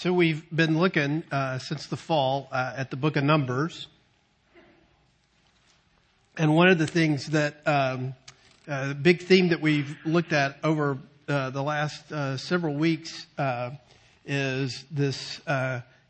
So 0.00 0.14
we've 0.14 0.48
been 0.50 0.78
looking 0.78 1.24
uh, 1.30 1.58
since 1.58 1.84
the 1.84 1.96
fall 1.98 2.48
uh, 2.50 2.72
at 2.74 2.88
the 2.88 2.96
book 2.96 3.16
of 3.16 3.22
Numbers. 3.22 3.86
And 6.38 6.56
one 6.56 6.68
of 6.68 6.78
the 6.78 6.86
things 6.86 7.26
that, 7.32 7.56
um, 7.66 8.14
uh, 8.66 8.94
big 8.94 9.20
theme 9.20 9.50
that 9.50 9.60
we've 9.60 9.94
looked 10.06 10.32
at 10.32 10.56
over 10.64 10.96
uh, 11.28 11.50
the 11.50 11.62
last 11.62 12.10
uh, 12.10 12.38
several 12.38 12.76
weeks 12.76 13.26
uh, 13.36 13.72
is 14.24 14.86
this 14.90 15.38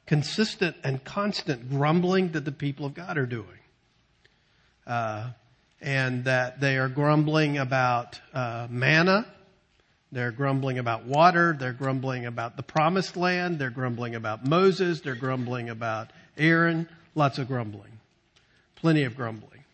consistent 0.07 0.77
and 0.85 1.03
constant 1.03 1.69
grumbling 1.69 2.31
that 2.31 2.45
the 2.45 2.53
people 2.53 2.87
of 2.87 2.95
God 2.95 3.19
are 3.19 3.27
doing. 3.27 3.59
and 5.81 6.25
that 6.27 6.61
they 6.61 6.79
are 6.79 6.89
grumbling 6.89 7.59
about 7.59 8.21
manna 8.71 9.27
they're 10.13 10.33
grumbling 10.33 10.79
about 10.79 11.05
water. 11.05 11.57
They're 11.59 11.73
grumbling 11.73 12.27
about 12.27 12.57
the 12.57 12.63
promised 12.63 13.17
land. 13.17 13.59
They're 13.59 13.71
grumbling 13.71 14.15
about 14.15 14.45
Moses. 14.45 15.01
They're 15.01 15.15
grumbling 15.15 15.71
about 15.71 16.11
Aaron. 16.37 16.89
Lots 17.15 17.39
of 17.39 17.47
grumbling. 17.47 17.93
Plenty 18.77 19.05
of 19.05 19.17
grumbling. 19.17 19.65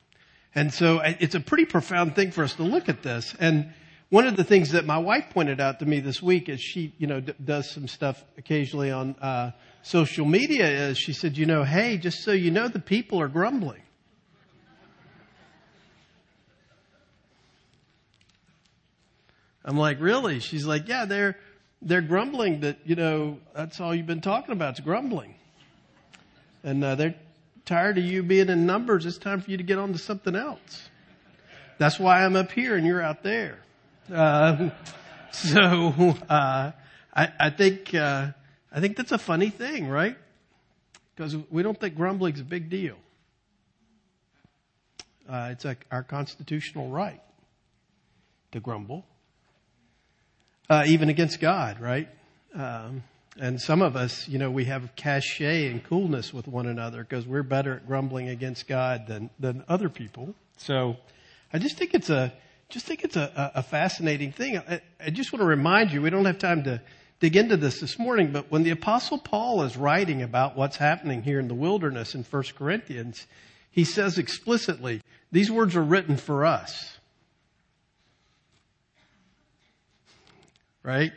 And 0.55 0.73
so 0.73 1.01
it's 1.01 1.35
a 1.35 1.41
pretty 1.41 1.65
profound 1.65 2.15
thing 2.15 2.31
for 2.31 2.43
us 2.43 2.55
to 2.55 2.63
look 2.63 2.89
at 2.89 3.03
this. 3.03 3.35
And 3.39 3.73
one 4.09 4.27
of 4.27 4.37
the 4.37 4.45
things 4.45 4.73
that 4.73 4.85
my 4.85 4.99
wife 4.99 5.31
pointed 5.31 5.61
out 5.61 5.81
to 5.81 5.87
me 5.87 6.01
this 6.01 6.23
week 6.23 6.49
is 6.49 6.61
she, 6.61 6.93
you 6.99 7.07
know, 7.07 7.21
d- 7.21 7.35
does 7.43 7.71
some 7.71 7.89
stuff 7.89 8.23
occasionally 8.39 8.91
on 8.91 9.15
uh, 9.21 9.51
social 9.83 10.27
media 10.27 10.67
is 10.67 10.99
she 10.99 11.13
said, 11.13 11.37
you 11.37 11.47
know, 11.47 11.65
hey, 11.65 11.99
just 11.99 12.23
so 12.23 12.33
you 12.33 12.51
know, 12.51 12.69
the 12.69 12.79
people 12.79 13.21
are 13.21 13.29
grumbling. 13.29 13.83
I'm 19.67 19.77
like, 19.77 20.01
really? 20.01 20.39
She's 20.39 20.65
like, 20.65 20.87
yeah, 20.87 21.07
they're, 21.07 21.37
they're 21.83 22.01
grumbling 22.01 22.61
that, 22.61 22.79
you 22.85 22.95
know, 22.95 23.39
that's 23.53 23.81
all 23.81 23.93
you've 23.93 24.07
been 24.07 24.21
talking 24.21 24.53
about 24.53 24.75
is 24.75 24.81
grumbling. 24.81 25.35
And 26.63 26.83
uh, 26.85 26.95
they're 26.95 27.17
tired 27.65 27.99
of 27.99 28.05
you 28.05 28.23
being 28.23 28.49
in 28.49 28.65
numbers. 28.65 29.05
It's 29.05 29.19
time 29.19 29.41
for 29.41 29.51
you 29.51 29.57
to 29.57 29.65
get 29.65 29.79
on 29.79 29.93
to 29.93 29.99
something 29.99 30.37
else. 30.37 30.89
That's 31.79 31.99
why 31.99 32.25
I'm 32.25 32.37
up 32.37 32.53
here 32.53 32.77
and 32.77 32.87
you're 32.87 33.03
out 33.03 33.25
there. 33.25 33.59
Uh, 34.11 34.71
so, 35.33 36.15
uh, 36.31 36.71
I, 37.13 37.33
I 37.41 37.51
think, 37.51 37.93
uh, 37.93 38.29
I 38.73 38.81
think 38.81 38.97
that's 38.97 39.13
a 39.13 39.19
funny 39.19 39.51
thing, 39.51 39.89
right? 39.89 40.17
Because 41.17 41.37
we 41.51 41.65
don't 41.65 41.79
think 41.79 41.97
grumbling's 41.97 42.41
a 42.41 42.45
big 42.45 42.71
deal. 42.71 42.97
Uh, 45.29 45.49
it's 45.51 45.65
like 45.65 45.85
our 45.91 46.05
constitutional 46.05 46.89
right 46.89 47.21
to 48.53 48.61
grumble 48.61 49.05
uh, 50.69 50.85
even 50.87 51.09
against 51.09 51.41
God, 51.41 51.81
right? 51.81 52.09
Um, 52.55 53.03
and 53.39 53.61
some 53.61 53.83
of 53.83 53.97
us, 53.97 54.27
you 54.29 54.39
know, 54.39 54.51
we 54.51 54.65
have 54.65 54.97
cachet 54.97 55.69
and 55.69 55.85
coolness 55.85 56.33
with 56.33 56.49
one 56.49 56.67
another 56.67 57.03
because 57.03 57.27
we're 57.27 57.43
better 57.43 57.75
at 57.75 57.87
grumbling 57.87 58.29
against 58.29 58.67
God 58.67 59.07
than 59.07 59.31
than 59.39 59.65
other 59.69 59.89
people. 59.89 60.35
So, 60.57 60.97
I 61.53 61.59
just 61.59 61.77
think 61.77 61.95
it's 61.95 62.09
a 62.09 62.33
just 62.69 62.87
think 62.87 63.05
it's 63.05 63.17
a, 63.17 63.53
a 63.55 63.63
fascinating 63.63 64.33
thing. 64.33 64.59
I, 64.59 64.81
I 64.99 65.11
just 65.11 65.33
want 65.33 65.41
to 65.43 65.47
remind 65.47 65.93
you, 65.93 66.03
we 66.03 66.11
don't 66.11 66.25
have 66.25 66.39
time 66.39 66.65
to 66.65 66.81
dig 67.21 67.37
into 67.37 67.57
this 67.57 67.81
this 67.81 67.99
morning, 67.99 68.33
but 68.33 68.51
when 68.51 68.63
the 68.63 68.71
apostle 68.71 69.19
Paul 69.19 69.63
is 69.63 69.77
writing 69.77 70.23
about 70.23 70.57
what's 70.57 70.77
happening 70.77 71.23
here 71.23 71.39
in 71.39 71.49
the 71.49 71.55
wilderness 71.55 72.15
in 72.15 72.25
1 72.25 72.43
Corinthians, 72.57 73.27
he 73.71 73.85
says 73.85 74.19
explicitly, 74.19 75.01
these 75.31 75.51
words 75.51 75.77
are 75.77 75.83
written 75.83 76.17
for 76.17 76.45
us. 76.45 76.96
Right? 80.87 81.13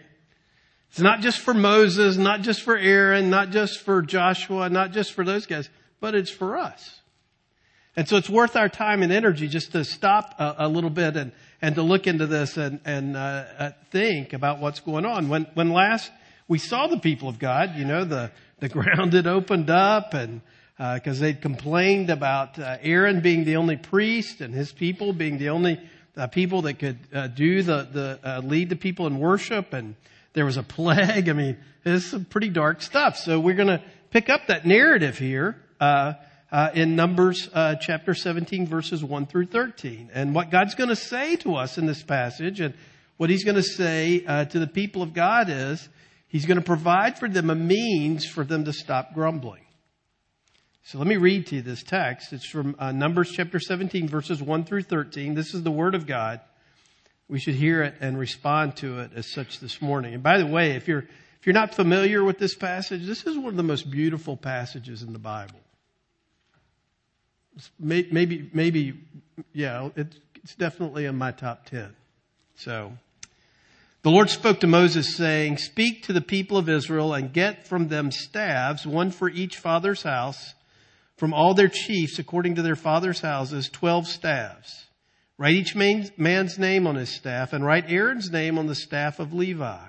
It's 0.90 1.00
not 1.00 1.22
just 1.22 1.40
for 1.40 1.54
Moses, 1.54 2.18
not 2.18 2.42
just 2.42 2.64
for 2.64 2.76
Aaron, 2.76 3.30
not 3.30 3.52
just 3.52 3.80
for 3.82 4.02
Joshua, 4.02 4.68
not 4.70 4.92
just 4.92 5.14
for 5.14 5.24
those 5.24 5.46
guys, 5.46 5.70
but 6.00 6.16
it's 6.16 6.32
for 6.32 6.58
us. 6.58 7.00
And 7.96 8.08
so 8.08 8.18
it's 8.18 8.30
worth 8.30 8.56
our 8.56 8.70
time 8.70 9.04
and 9.04 9.12
energy 9.12 9.48
just 9.48 9.74
to 9.74 9.84
stop 9.86 10.34
a, 10.40 10.56
a 10.60 10.68
little 10.68 10.90
bit 10.90 11.16
and, 11.16 11.32
and 11.62 11.76
to 11.76 11.84
look 11.84 12.08
into 12.08 12.26
this 12.26 12.58
and, 12.58 12.80
and 12.84 13.16
uh, 13.16 13.20
uh, 13.20 13.72
think 13.92 14.34
about 14.34 14.60
what's 14.60 14.80
going 14.80 15.06
on. 15.06 15.30
When, 15.30 15.46
when 15.54 15.70
last 15.70 16.12
we 16.48 16.58
saw 16.58 16.88
the 16.88 16.98
people 16.98 17.30
of 17.30 17.38
God, 17.38 17.76
you 17.76 17.86
know, 17.86 18.06
the, 18.06 18.32
the 18.60 18.70
ground 18.70 19.14
had 19.14 19.28
opened 19.28 19.70
up 19.70 20.16
and 20.16 20.42
because 20.78 21.20
uh, 21.20 21.26
they'd 21.26 21.42
complained 21.42 22.10
about 22.10 22.58
uh, 22.58 22.78
Aaron 22.82 23.20
being 23.20 23.44
the 23.44 23.58
only 23.58 23.76
priest 23.76 24.40
and 24.40 24.54
his 24.54 24.72
people 24.72 25.12
being 25.12 25.38
the 25.38 25.50
only 25.50 25.78
uh, 26.20 26.28
people 26.28 26.64
that 26.64 26.80
could 26.80 27.00
uh, 27.14 27.28
do 27.28 27.64
the, 27.64 27.88
the 27.92 28.20
uh, 28.24 28.42
lead 28.42 28.70
the 28.70 28.76
people 28.76 29.08
in 29.08 29.20
worship 29.20 29.74
and 29.74 29.96
there 30.34 30.46
was 30.46 30.58
a 30.58 30.64
plague. 30.64 31.30
I 31.30 31.34
mean, 31.34 31.58
it's 31.86 32.08
some 32.08 32.26
pretty 32.26 32.50
dark 32.50 32.82
stuff. 32.82 33.18
So 33.18 33.40
we're 33.40 33.56
going 33.56 33.70
to 33.70 33.82
pick 34.12 34.30
up 34.30 34.48
that 34.48 34.66
narrative 34.66 35.18
here, 35.18 35.56
uh, 35.80 36.14
uh, 36.52 36.72
in 36.74 36.96
Numbers, 36.96 37.48
uh, 37.54 37.76
chapter 37.76 38.14
17 38.14 38.68
verses 38.68 39.04
1 39.04 39.28
through 39.28 39.46
13. 39.46 40.10
And 40.14 40.36
what 40.36 40.52
God's 40.52 40.76
going 40.76 40.90
to 40.90 40.96
say 40.96 41.36
to 41.38 41.56
us 41.56 41.78
in 41.78 41.86
this 41.86 42.04
passage 42.04 42.60
and 42.60 42.74
what 43.18 43.30
he's 43.30 43.44
going 43.44 43.56
to 43.56 43.64
say, 43.64 44.20
to 44.20 44.60
the 44.60 44.68
people 44.68 45.02
of 45.02 45.14
God 45.14 45.50
is, 45.50 45.88
he's 46.28 46.46
going 46.46 46.58
to 46.58 46.64
provide 46.64 47.20
for 47.20 47.30
them 47.30 47.50
a 47.50 47.56
means 47.56 48.26
for 48.26 48.44
them 48.44 48.66
to 48.66 48.74
stop 48.74 49.14
grumbling. 49.14 49.62
So 50.84 50.98
let 50.98 51.08
me 51.08 51.18
read 51.18 51.48
to 51.48 51.56
you 51.56 51.62
this 51.62 51.84
text. 51.84 52.34
It's 52.34 52.48
from 52.48 52.76
uh, 52.80 52.92
Numbers 52.92 53.32
chapter 53.32 53.60
17, 53.60 54.08
verses 54.08 54.42
1 54.42 54.66
through 54.66 54.84
13. 54.84 55.36
This 55.36 55.54
is 55.54 55.64
the 55.64 55.72
Word 55.72 55.94
of 55.94 56.08
God. 56.08 56.42
We 57.28 57.40
should 57.40 57.56
hear 57.56 57.84
it 57.84 57.96
and 58.02 58.18
respond 58.18 58.76
to 58.78 59.00
it 59.02 59.12
as 59.16 59.32
such 59.32 59.60
this 59.60 59.82
morning. 59.82 60.16
And 60.16 60.24
by 60.24 60.40
the 60.40 60.48
way, 60.48 60.72
if 60.72 60.88
you're, 60.88 61.06
if 61.40 61.46
you're 61.46 61.54
not 61.54 61.76
familiar 61.76 62.24
with 62.24 62.40
this 62.40 62.56
passage, 62.56 63.06
this 63.06 63.26
is 63.26 63.38
one 63.38 63.50
of 63.50 63.56
the 63.56 63.64
most 63.64 63.92
beautiful 63.92 64.36
passages 64.36 65.04
in 65.04 65.14
the 65.14 65.20
Bible. 65.20 65.60
Maybe, 67.80 68.50
maybe, 68.52 69.00
yeah, 69.54 69.90
it's, 69.96 70.18
it's 70.36 70.56
definitely 70.56 71.06
in 71.06 71.18
my 71.18 71.32
top 71.32 71.66
10. 71.66 71.94
So, 72.56 72.94
the 74.02 74.10
Lord 74.10 74.30
spoke 74.30 74.62
to 74.62 74.68
Moses 74.68 75.16
saying, 75.16 75.58
Speak 75.58 76.04
to 76.04 76.14
the 76.14 76.22
people 76.22 76.58
of 76.58 76.70
Israel 76.70 77.14
and 77.14 77.32
get 77.32 77.68
from 77.68 77.90
them 77.90 78.12
staves, 78.12 78.88
one 78.88 79.12
for 79.12 79.30
each 79.30 79.58
father's 79.58 80.04
house, 80.04 80.56
from 81.20 81.34
all 81.34 81.54
their 81.54 81.68
chiefs 81.68 82.18
according 82.18 82.56
to 82.56 82.62
their 82.62 82.78
fathers' 82.78 83.20
houses, 83.20 83.70
twelve 83.70 84.08
staffs. 84.08 84.86
Write 85.38 85.56
each 85.56 85.76
man's 85.76 86.58
name 86.58 86.88
on 86.88 86.96
his 86.96 87.10
staff, 87.10 87.52
and 87.52 87.66
write 87.66 87.90
Aaron's 87.90 88.32
name 88.32 88.58
on 88.58 88.68
the 88.68 88.76
staff 88.76 89.20
of 89.20 89.34
Levi. 89.34 89.88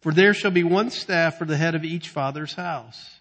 For 0.00 0.12
there 0.12 0.34
shall 0.34 0.50
be 0.50 0.64
one 0.64 0.90
staff 0.90 1.38
for 1.38 1.44
the 1.44 1.56
head 1.56 1.74
of 1.74 1.84
each 1.84 2.08
father's 2.08 2.54
house. 2.54 3.20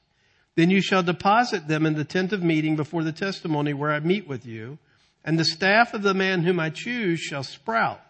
Then 0.55 0.71
you 0.71 0.81
shall 0.81 1.03
deposit 1.03 1.67
them 1.67 1.85
in 1.85 1.93
the 1.93 2.03
tent 2.03 2.33
of 2.33 2.41
meeting 2.41 2.75
before 2.75 3.03
the 3.03 3.11
testimony 3.11 3.73
where 3.73 3.91
I 3.91 3.99
meet 3.99 4.27
with 4.27 4.45
you, 4.45 4.79
and 5.23 5.37
the 5.37 5.45
staff 5.45 5.93
of 5.93 6.01
the 6.01 6.15
man 6.15 6.41
whom 6.41 6.59
I 6.59 6.71
choose 6.71 7.19
shall 7.19 7.43
sprout. 7.43 8.01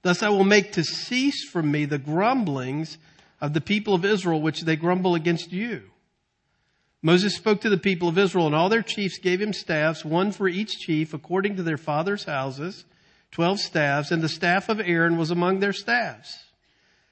Thus 0.00 0.22
I 0.22 0.30
will 0.30 0.44
make 0.44 0.72
to 0.72 0.84
cease 0.84 1.48
from 1.50 1.70
me 1.70 1.84
the 1.84 1.98
grumblings 1.98 2.96
of 3.40 3.52
the 3.52 3.60
people 3.60 3.94
of 3.94 4.06
Israel 4.06 4.40
which 4.40 4.62
they 4.62 4.76
grumble 4.76 5.14
against 5.14 5.52
you. 5.52 5.82
Moses 7.00 7.36
spoke 7.36 7.60
to 7.60 7.70
the 7.70 7.78
people 7.78 8.08
of 8.08 8.18
Israel, 8.18 8.46
and 8.46 8.54
all 8.54 8.68
their 8.68 8.82
chiefs 8.82 9.18
gave 9.18 9.40
him 9.40 9.52
staffs, 9.52 10.04
one 10.04 10.32
for 10.32 10.48
each 10.48 10.80
chief, 10.80 11.14
according 11.14 11.56
to 11.56 11.62
their 11.62 11.76
fathers' 11.76 12.24
houses, 12.24 12.84
twelve 13.30 13.60
staffs, 13.60 14.10
and 14.10 14.20
the 14.20 14.28
staff 14.28 14.68
of 14.68 14.80
Aaron 14.80 15.16
was 15.16 15.30
among 15.30 15.60
their 15.60 15.72
staffs. 15.72 16.44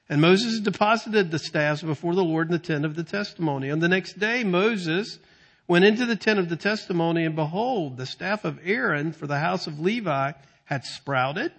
And 0.09 0.21
Moses 0.21 0.59
deposited 0.59 1.31
the 1.31 1.39
staffs 1.39 1.81
before 1.81 2.15
the 2.15 2.23
Lord 2.23 2.47
in 2.47 2.53
the 2.53 2.59
tent 2.59 2.85
of 2.85 2.95
the 2.95 3.03
testimony. 3.03 3.71
On 3.71 3.79
the 3.79 3.89
next 3.89 4.19
day, 4.19 4.43
Moses 4.43 5.19
went 5.67 5.85
into 5.85 6.05
the 6.05 6.15
tent 6.15 6.39
of 6.39 6.49
the 6.49 6.55
testimony, 6.55 7.25
and 7.25 7.35
behold, 7.35 7.97
the 7.97 8.05
staff 8.05 8.45
of 8.45 8.59
Aaron 8.63 9.11
for 9.11 9.27
the 9.27 9.39
house 9.39 9.67
of 9.67 9.79
Levi 9.79 10.33
had 10.65 10.83
sprouted 10.83 11.51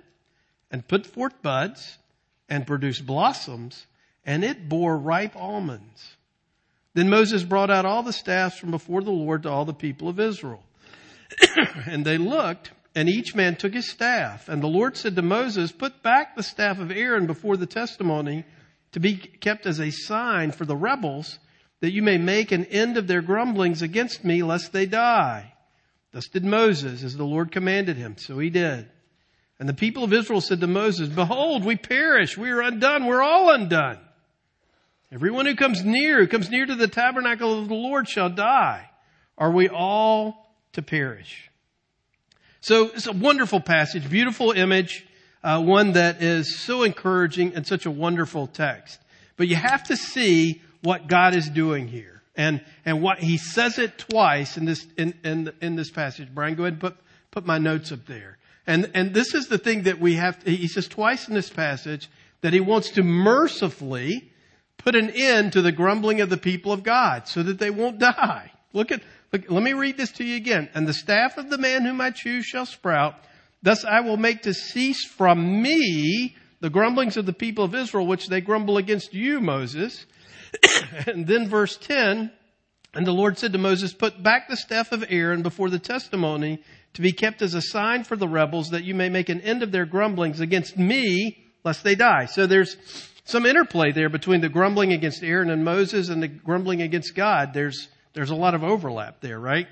and 0.70 0.86
put 0.86 1.06
forth 1.06 1.42
buds 1.42 1.98
and 2.48 2.66
produced 2.66 3.06
blossoms, 3.06 3.86
and 4.24 4.44
it 4.44 4.68
bore 4.68 4.96
ripe 4.98 5.36
almonds. 5.36 6.16
Then 6.94 7.08
Moses 7.08 7.44
brought 7.44 7.70
out 7.70 7.84
all 7.84 8.02
the 8.02 8.12
staffs 8.12 8.58
from 8.58 8.70
before 8.70 9.02
the 9.02 9.10
Lord 9.10 9.42
to 9.42 9.50
all 9.50 9.64
the 9.64 9.74
people 9.74 10.08
of 10.08 10.18
Israel. 10.18 10.62
and 11.86 12.04
they 12.04 12.18
looked, 12.18 12.72
and 12.94 13.08
each 13.08 13.34
man 13.34 13.56
took 13.56 13.74
his 13.74 13.90
staff. 13.90 14.48
And 14.48 14.62
the 14.62 14.68
Lord 14.68 14.96
said 14.96 15.14
to 15.16 15.22
Moses, 15.22 15.70
Put 15.70 16.02
back 16.02 16.34
the 16.34 16.42
staff 16.42 16.78
of 16.78 16.90
Aaron 16.90 17.26
before 17.26 17.56
the 17.56 17.66
testimony 17.66 18.44
to 18.92 19.00
be 19.00 19.16
kept 19.16 19.66
as 19.66 19.80
a 19.80 19.90
sign 19.90 20.50
for 20.50 20.64
the 20.64 20.76
rebels, 20.76 21.38
that 21.80 21.92
you 21.92 22.02
may 22.02 22.18
make 22.18 22.50
an 22.50 22.64
end 22.64 22.96
of 22.96 23.06
their 23.06 23.22
grumblings 23.22 23.82
against 23.82 24.24
me, 24.24 24.42
lest 24.42 24.72
they 24.72 24.86
die. 24.86 25.52
Thus 26.12 26.26
did 26.28 26.44
Moses, 26.44 27.04
as 27.04 27.16
the 27.16 27.24
Lord 27.24 27.52
commanded 27.52 27.96
him. 27.96 28.16
So 28.16 28.38
he 28.38 28.50
did. 28.50 28.88
And 29.60 29.68
the 29.68 29.74
people 29.74 30.04
of 30.04 30.12
Israel 30.12 30.40
said 30.40 30.60
to 30.60 30.66
Moses, 30.66 31.08
Behold, 31.08 31.64
we 31.64 31.76
perish. 31.76 32.38
We 32.38 32.50
are 32.50 32.62
undone. 32.62 33.06
We're 33.06 33.22
all 33.22 33.52
undone. 33.52 33.98
Everyone 35.10 35.46
who 35.46 35.56
comes 35.56 35.84
near, 35.84 36.18
who 36.18 36.26
comes 36.26 36.50
near 36.50 36.66
to 36.66 36.74
the 36.74 36.88
tabernacle 36.88 37.58
of 37.58 37.68
the 37.68 37.74
Lord 37.74 38.08
shall 38.08 38.28
die. 38.28 38.90
Are 39.38 39.50
we 39.50 39.68
all 39.68 40.52
to 40.74 40.82
perish? 40.82 41.50
So 42.60 42.86
it's 42.88 43.06
a 43.06 43.12
wonderful 43.12 43.60
passage, 43.60 44.10
beautiful 44.10 44.52
image, 44.52 45.06
uh, 45.42 45.62
one 45.62 45.92
that 45.92 46.22
is 46.22 46.58
so 46.60 46.82
encouraging 46.82 47.54
and 47.54 47.66
such 47.66 47.86
a 47.86 47.90
wonderful 47.90 48.48
text. 48.48 49.00
But 49.38 49.48
you 49.48 49.56
have 49.56 49.84
to 49.84 49.96
see 49.96 50.60
what 50.82 51.06
God 51.06 51.34
is 51.34 51.48
doing 51.48 51.88
here. 51.88 52.22
And, 52.36 52.62
and 52.84 53.00
what, 53.00 53.18
he 53.20 53.38
says 53.38 53.78
it 53.78 53.96
twice 53.96 54.58
in 54.58 54.64
this, 54.64 54.86
in, 54.98 55.14
in, 55.24 55.52
in 55.62 55.76
this 55.76 55.90
passage. 55.90 56.28
Brian, 56.34 56.54
go 56.54 56.64
ahead 56.64 56.74
and 56.74 56.80
put, 56.80 56.96
put 57.30 57.46
my 57.46 57.58
notes 57.58 57.92
up 57.92 58.04
there. 58.06 58.36
And, 58.66 58.90
and 58.94 59.14
this 59.14 59.34
is 59.34 59.48
the 59.48 59.58
thing 59.58 59.84
that 59.84 59.98
we 59.98 60.14
have, 60.14 60.44
to, 60.44 60.50
he 60.50 60.68
says 60.68 60.86
twice 60.86 61.28
in 61.28 61.34
this 61.34 61.48
passage 61.48 62.10
that 62.42 62.52
he 62.52 62.60
wants 62.60 62.90
to 62.90 63.02
mercifully 63.02 64.27
put 64.78 64.96
an 64.96 65.10
end 65.10 65.52
to 65.52 65.62
the 65.62 65.72
grumbling 65.72 66.20
of 66.20 66.30
the 66.30 66.36
people 66.36 66.72
of 66.72 66.82
God 66.82 67.28
so 67.28 67.42
that 67.42 67.58
they 67.58 67.70
won't 67.70 67.98
die. 67.98 68.52
Look 68.72 68.90
at, 68.92 69.02
look, 69.32 69.50
let 69.50 69.62
me 69.62 69.72
read 69.72 69.96
this 69.96 70.12
to 70.12 70.24
you 70.24 70.36
again. 70.36 70.68
And 70.74 70.86
the 70.86 70.94
staff 70.94 71.36
of 71.36 71.50
the 71.50 71.58
man 71.58 71.84
whom 71.84 72.00
I 72.00 72.10
choose 72.10 72.46
shall 72.46 72.66
sprout. 72.66 73.14
Thus 73.62 73.84
I 73.84 74.00
will 74.00 74.16
make 74.16 74.42
to 74.42 74.54
cease 74.54 75.04
from 75.04 75.62
me 75.62 76.36
the 76.60 76.70
grumblings 76.70 77.16
of 77.16 77.26
the 77.26 77.32
people 77.32 77.64
of 77.64 77.74
Israel, 77.74 78.06
which 78.06 78.28
they 78.28 78.40
grumble 78.40 78.78
against 78.78 79.14
you, 79.14 79.40
Moses. 79.40 80.06
and 81.06 81.26
then 81.26 81.48
verse 81.48 81.76
10, 81.76 82.30
and 82.94 83.06
the 83.06 83.12
Lord 83.12 83.38
said 83.38 83.52
to 83.52 83.58
Moses, 83.58 83.92
put 83.92 84.22
back 84.22 84.48
the 84.48 84.56
staff 84.56 84.92
of 84.92 85.04
Aaron 85.08 85.42
before 85.42 85.70
the 85.70 85.78
testimony 85.78 86.62
to 86.94 87.02
be 87.02 87.12
kept 87.12 87.42
as 87.42 87.54
a 87.54 87.62
sign 87.62 88.04
for 88.04 88.16
the 88.16 88.28
rebels 88.28 88.70
that 88.70 88.84
you 88.84 88.94
may 88.94 89.08
make 89.08 89.28
an 89.28 89.40
end 89.42 89.62
of 89.62 89.72
their 89.72 89.86
grumblings 89.86 90.40
against 90.40 90.76
me, 90.76 91.44
lest 91.64 91.84
they 91.84 91.94
die. 91.94 92.26
So 92.26 92.46
there's 92.46 92.76
some 93.28 93.44
interplay 93.44 93.92
there 93.92 94.08
between 94.08 94.40
the 94.40 94.48
grumbling 94.48 94.94
against 94.94 95.22
Aaron 95.22 95.50
and 95.50 95.62
Moses 95.62 96.08
and 96.08 96.22
the 96.22 96.28
grumbling 96.28 96.80
against 96.80 97.14
God. 97.14 97.52
There's, 97.52 97.88
there's 98.14 98.30
a 98.30 98.34
lot 98.34 98.54
of 98.54 98.64
overlap 98.64 99.20
there, 99.20 99.38
right? 99.38 99.68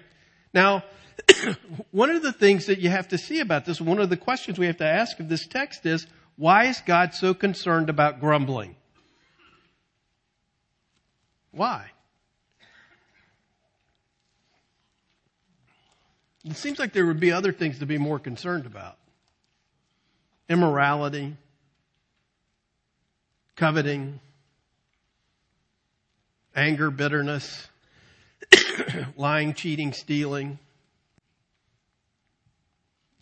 Now, 0.53 0.85
one 1.91 2.11
of 2.11 2.23
the 2.23 2.33
things 2.33 2.67
that 2.67 2.81
you 2.81 2.91
have 2.91 3.09
to 3.09 3.19
see 3.19 3.41
about 3.41 3.65
this, 3.65 3.81
one 3.81 3.99
of 3.99 4.11
the 4.11 4.17
questions 4.19 4.59
we 4.59 4.67
have 4.67 4.77
to 4.77 4.87
ask 4.87 5.19
of 5.21 5.31
this 5.31 5.47
text 5.47 5.87
is, 5.87 6.07
why 6.37 6.67
is 6.67 6.83
God 6.85 7.15
so 7.15 7.33
concerned 7.33 7.89
about 7.89 8.21
grumbling? 8.21 8.77
Why? 11.51 11.87
It 16.45 16.59
seems 16.59 16.79
like 16.79 16.93
there 16.93 17.07
would 17.07 17.21
be 17.21 17.33
other 17.33 17.53
things 17.53 17.79
to 17.79 17.87
be 17.87 17.97
more 17.97 18.19
concerned 18.19 18.67
about. 18.67 18.99
Immorality, 20.47 21.39
coveting, 23.57 24.21
anger, 26.55 26.91
bitterness, 26.91 27.67
lying, 29.17 29.55
cheating, 29.55 29.93
stealing. 29.93 30.59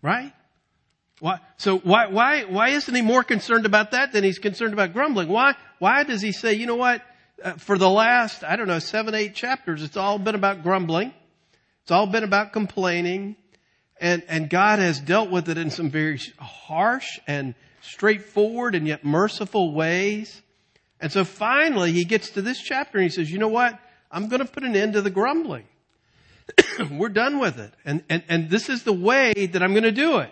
Right? 0.02 0.32
Why, 1.20 1.38
so 1.56 1.78
why, 1.78 2.08
why, 2.08 2.42
why 2.42 2.70
isn't 2.70 2.94
he 2.94 3.00
more 3.00 3.22
concerned 3.22 3.64
about 3.64 3.92
that 3.92 4.12
than 4.12 4.24
he's 4.24 4.38
concerned 4.38 4.72
about 4.72 4.92
grumbling? 4.92 5.28
Why, 5.28 5.54
why 5.78 6.02
does 6.04 6.20
he 6.20 6.32
say, 6.32 6.54
you 6.54 6.66
know 6.66 6.74
what, 6.74 7.02
uh, 7.42 7.52
for 7.52 7.78
the 7.78 7.88
last, 7.88 8.44
I 8.44 8.56
don't 8.56 8.66
know, 8.66 8.78
seven, 8.80 9.14
eight 9.14 9.34
chapters, 9.34 9.82
it's 9.82 9.96
all 9.96 10.18
been 10.18 10.34
about 10.34 10.62
grumbling. 10.62 11.14
It's 11.82 11.90
all 11.90 12.06
been 12.06 12.24
about 12.24 12.52
complaining. 12.52 13.36
And, 14.00 14.22
and 14.28 14.50
God 14.50 14.80
has 14.80 15.00
dealt 15.00 15.30
with 15.30 15.48
it 15.48 15.56
in 15.56 15.70
some 15.70 15.90
very 15.90 16.20
harsh 16.38 17.18
and 17.26 17.54
straightforward 17.84 18.74
and 18.74 18.86
yet 18.86 19.04
merciful 19.04 19.72
ways. 19.72 20.42
And 21.00 21.12
so 21.12 21.24
finally 21.24 21.92
he 21.92 22.04
gets 22.04 22.30
to 22.30 22.42
this 22.42 22.60
chapter 22.60 22.98
and 22.98 23.04
he 23.04 23.10
says, 23.10 23.30
you 23.30 23.38
know 23.38 23.48
what? 23.48 23.78
I'm 24.10 24.28
going 24.28 24.40
to 24.40 24.50
put 24.50 24.64
an 24.64 24.76
end 24.76 24.94
to 24.94 25.02
the 25.02 25.10
grumbling. 25.10 25.64
We're 26.90 27.08
done 27.08 27.38
with 27.38 27.58
it. 27.58 27.72
And, 27.84 28.04
and, 28.08 28.22
and 28.28 28.50
this 28.50 28.68
is 28.68 28.84
the 28.84 28.92
way 28.92 29.32
that 29.32 29.62
I'm 29.62 29.72
going 29.72 29.84
to 29.84 29.92
do 29.92 30.18
it. 30.18 30.30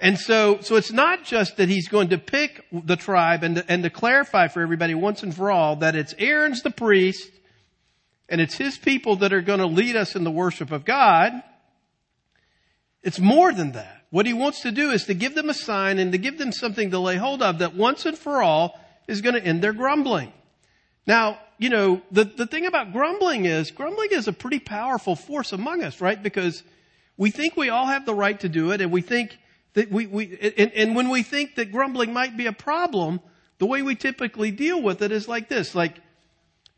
And 0.00 0.16
so, 0.16 0.60
so 0.60 0.76
it's 0.76 0.92
not 0.92 1.24
just 1.24 1.56
that 1.56 1.68
he's 1.68 1.88
going 1.88 2.10
to 2.10 2.18
pick 2.18 2.64
the 2.70 2.94
tribe 2.94 3.42
and 3.42 3.56
to, 3.56 3.64
and 3.68 3.82
to 3.82 3.90
clarify 3.90 4.46
for 4.46 4.62
everybody 4.62 4.94
once 4.94 5.24
and 5.24 5.34
for 5.34 5.50
all 5.50 5.76
that 5.76 5.96
it's 5.96 6.14
Aaron's 6.18 6.62
the 6.62 6.70
priest 6.70 7.30
and 8.28 8.40
it's 8.40 8.54
his 8.54 8.78
people 8.78 9.16
that 9.16 9.32
are 9.32 9.40
going 9.40 9.58
to 9.58 9.66
lead 9.66 9.96
us 9.96 10.14
in 10.14 10.22
the 10.22 10.30
worship 10.30 10.70
of 10.70 10.84
God. 10.84 11.32
It's 13.02 13.18
more 13.18 13.52
than 13.52 13.72
that. 13.72 13.97
What 14.10 14.26
he 14.26 14.32
wants 14.32 14.62
to 14.62 14.70
do 14.70 14.90
is 14.90 15.04
to 15.04 15.14
give 15.14 15.34
them 15.34 15.50
a 15.50 15.54
sign 15.54 15.98
and 15.98 16.12
to 16.12 16.18
give 16.18 16.38
them 16.38 16.52
something 16.52 16.90
to 16.90 16.98
lay 16.98 17.16
hold 17.16 17.42
of 17.42 17.58
that 17.58 17.74
once 17.74 18.06
and 18.06 18.16
for 18.16 18.42
all 18.42 18.78
is 19.06 19.20
going 19.20 19.34
to 19.34 19.44
end 19.44 19.62
their 19.62 19.72
grumbling. 19.72 20.32
Now, 21.06 21.38
you 21.58 21.70
know, 21.70 22.02
the, 22.10 22.24
the 22.24 22.46
thing 22.46 22.66
about 22.66 22.92
grumbling 22.92 23.44
is, 23.44 23.70
grumbling 23.70 24.10
is 24.12 24.28
a 24.28 24.32
pretty 24.32 24.58
powerful 24.58 25.16
force 25.16 25.52
among 25.52 25.82
us, 25.82 26.00
right? 26.00 26.22
Because 26.22 26.62
we 27.16 27.30
think 27.30 27.56
we 27.56 27.68
all 27.68 27.86
have 27.86 28.06
the 28.06 28.14
right 28.14 28.38
to 28.40 28.48
do 28.48 28.70
it 28.70 28.80
and 28.80 28.92
we 28.92 29.02
think 29.02 29.36
that 29.74 29.90
we, 29.90 30.06
we 30.06 30.54
and, 30.56 30.72
and 30.72 30.96
when 30.96 31.10
we 31.10 31.22
think 31.22 31.56
that 31.56 31.72
grumbling 31.72 32.12
might 32.12 32.36
be 32.36 32.46
a 32.46 32.52
problem, 32.52 33.20
the 33.58 33.66
way 33.66 33.82
we 33.82 33.94
typically 33.94 34.50
deal 34.50 34.80
with 34.80 35.02
it 35.02 35.12
is 35.12 35.28
like 35.28 35.48
this, 35.48 35.74
like, 35.74 35.96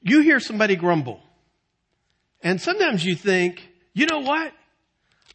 you 0.02 0.20
hear 0.20 0.40
somebody 0.40 0.76
grumble. 0.76 1.20
And 2.42 2.60
sometimes 2.60 3.04
you 3.04 3.14
think, 3.14 3.68
you 3.92 4.06
know 4.06 4.20
what? 4.20 4.52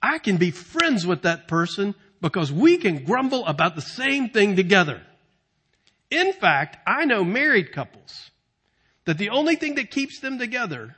I 0.05 0.19
can 0.19 0.37
be 0.37 0.51
friends 0.51 1.03
with 1.03 1.23
that 1.23 1.47
person 1.47 1.95
because 2.21 2.51
we 2.51 2.77
can 2.77 3.05
grumble 3.05 3.43
about 3.47 3.75
the 3.75 3.81
same 3.81 4.29
thing 4.29 4.55
together. 4.55 5.01
In 6.11 6.31
fact, 6.31 6.77
I 6.85 7.05
know 7.05 7.23
married 7.23 7.71
couples 7.71 8.29
that 9.05 9.17
the 9.17 9.29
only 9.29 9.55
thing 9.55 9.75
that 9.75 9.89
keeps 9.89 10.19
them 10.19 10.37
together 10.37 10.95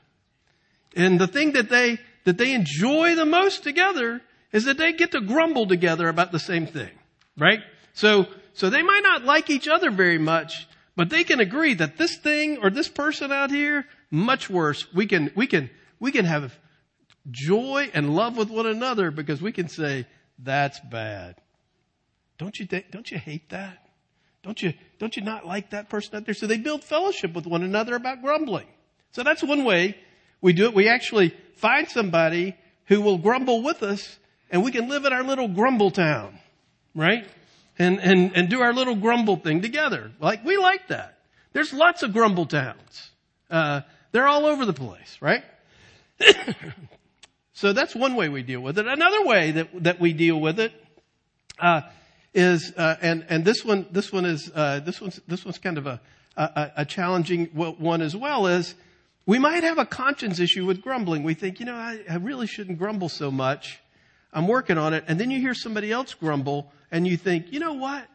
and 0.94 1.22
the 1.22 1.28
thing 1.28 1.54
that 1.54 1.70
they, 1.70 2.00
that 2.26 2.38
they 2.38 2.54
enjoy 2.54 3.16
the 3.16 3.26
most 3.26 3.64
together 3.64 4.22
is 4.52 4.66
that 4.66 4.78
they 4.78 4.92
get 4.92 5.12
to 5.12 5.22
grumble 5.22 5.68
together 5.68 6.10
about 6.10 6.34
the 6.34 6.40
same 6.40 6.68
thing, 6.68 6.92
right? 7.38 7.62
So, 7.94 8.28
so 8.52 8.70
they 8.70 8.84
might 8.84 9.04
not 9.04 9.24
like 9.24 9.50
each 9.50 9.70
other 9.70 9.90
very 9.90 10.18
much, 10.18 10.68
but 10.98 11.10
they 11.10 11.24
can 11.24 11.40
agree 11.40 11.76
that 11.76 11.96
this 11.96 12.18
thing 12.18 12.58
or 12.62 12.70
this 12.70 12.90
person 12.90 13.32
out 13.32 13.52
here, 13.52 13.86
much 14.12 14.50
worse. 14.50 14.86
We 14.94 15.08
can, 15.08 15.32
we 15.34 15.48
can, 15.48 15.70
we 15.98 16.12
can 16.12 16.26
have 16.26 16.54
joy 17.32 17.90
and 17.94 18.16
love 18.16 18.38
with 18.38 18.50
one 18.50 18.66
another 18.66 19.12
because 19.12 19.42
we 19.42 19.52
can 19.52 19.68
say, 19.68 20.06
that's 20.40 20.80
bad. 20.80 21.36
Don't 22.38 22.60
you, 22.60 22.68
don't 22.92 23.10
you 23.10 23.18
hate 23.18 23.50
that? 23.50 23.88
Don't 24.44 24.62
you, 24.62 24.74
don't 25.00 25.16
you 25.18 25.24
not 25.24 25.46
like 25.46 25.72
that 25.72 25.90
person 25.90 26.16
out 26.16 26.26
there? 26.26 26.34
So 26.34 26.48
they 26.48 26.58
build 26.58 26.84
fellowship 26.84 27.34
with 27.34 27.46
one 27.46 27.64
another 27.64 27.96
about 27.96 28.22
grumbling. 28.22 28.68
So 29.12 29.24
that's 29.24 29.44
one 29.44 29.64
way 29.64 29.98
we 30.42 30.54
do 30.54 30.66
it. 30.66 30.74
We 30.74 30.88
actually 30.88 31.36
find 31.56 31.88
somebody 31.88 32.56
who 32.86 33.02
will 33.02 33.18
grumble 33.18 33.64
with 33.64 33.84
us 33.84 34.18
and 34.50 34.64
we 34.64 34.72
can 34.72 34.88
live 34.88 35.06
in 35.06 35.12
our 35.12 35.24
little 35.24 35.48
grumble 35.48 35.92
town, 35.92 36.40
right? 36.96 37.28
And, 37.80 38.00
and, 38.00 38.32
and 38.36 38.50
do 38.50 38.62
our 38.62 38.74
little 38.74 38.96
grumble 38.96 39.38
thing 39.38 39.62
together. 39.62 40.12
Like, 40.20 40.46
we 40.46 40.58
like 40.58 40.88
that. 40.88 41.18
There's 41.54 41.74
lots 41.74 42.04
of 42.04 42.14
grumble 42.14 42.46
towns. 42.46 43.12
Uh, 43.50 43.82
they're 44.12 44.28
all 44.28 44.46
over 44.46 44.66
the 44.66 44.74
place, 44.74 45.18
right? 45.20 45.44
so 47.58 47.74
that's 47.74 47.96
one 47.96 48.14
way 48.14 48.30
we 48.30 48.44
deal 48.44 48.62
with 48.62 48.78
it. 48.78 48.86
Another 48.86 49.26
way 49.26 49.50
that, 49.50 49.84
that 49.84 50.00
we 50.00 50.14
deal 50.14 50.40
with 50.40 50.60
it, 50.60 50.72
uh, 51.58 51.82
is, 52.32 52.72
uh, 52.78 52.98
and, 53.02 53.26
and 53.30 53.44
this 53.44 53.66
one, 53.66 53.88
this 53.90 54.14
one 54.14 54.26
is, 54.26 54.52
uh, 54.54 54.80
this 54.82 55.02
one's, 55.02 55.20
this 55.28 55.44
one's 55.44 55.58
kind 55.58 55.80
of 55.80 55.88
a, 55.88 56.00
a, 56.36 56.72
a 56.78 56.86
challenging 56.86 57.48
one 57.48 58.04
as 58.04 58.16
well 58.16 58.46
is 58.46 58.76
we 59.26 59.40
might 59.40 59.64
have 59.64 59.80
a 59.80 59.88
conscience 59.88 60.40
issue 60.40 60.68
with 60.68 60.84
grumbling. 60.84 61.24
We 61.24 61.34
think, 61.34 61.60
you 61.60 61.66
know, 61.66 61.74
I, 61.74 62.02
I 62.08 62.18
really 62.18 62.46
shouldn't 62.46 62.78
grumble 62.78 63.10
so 63.10 63.32
much. 63.32 63.80
I'm 64.32 64.48
working 64.48 64.78
on 64.78 64.94
it. 64.94 65.06
And 65.08 65.20
then 65.20 65.32
you 65.32 65.40
hear 65.40 65.56
somebody 65.56 65.92
else 65.92 66.14
grumble 66.14 66.72
and 66.92 67.08
you 67.08 67.18
think, 67.18 67.52
you 67.52 67.60
know 67.60 67.74
what? 67.74 68.06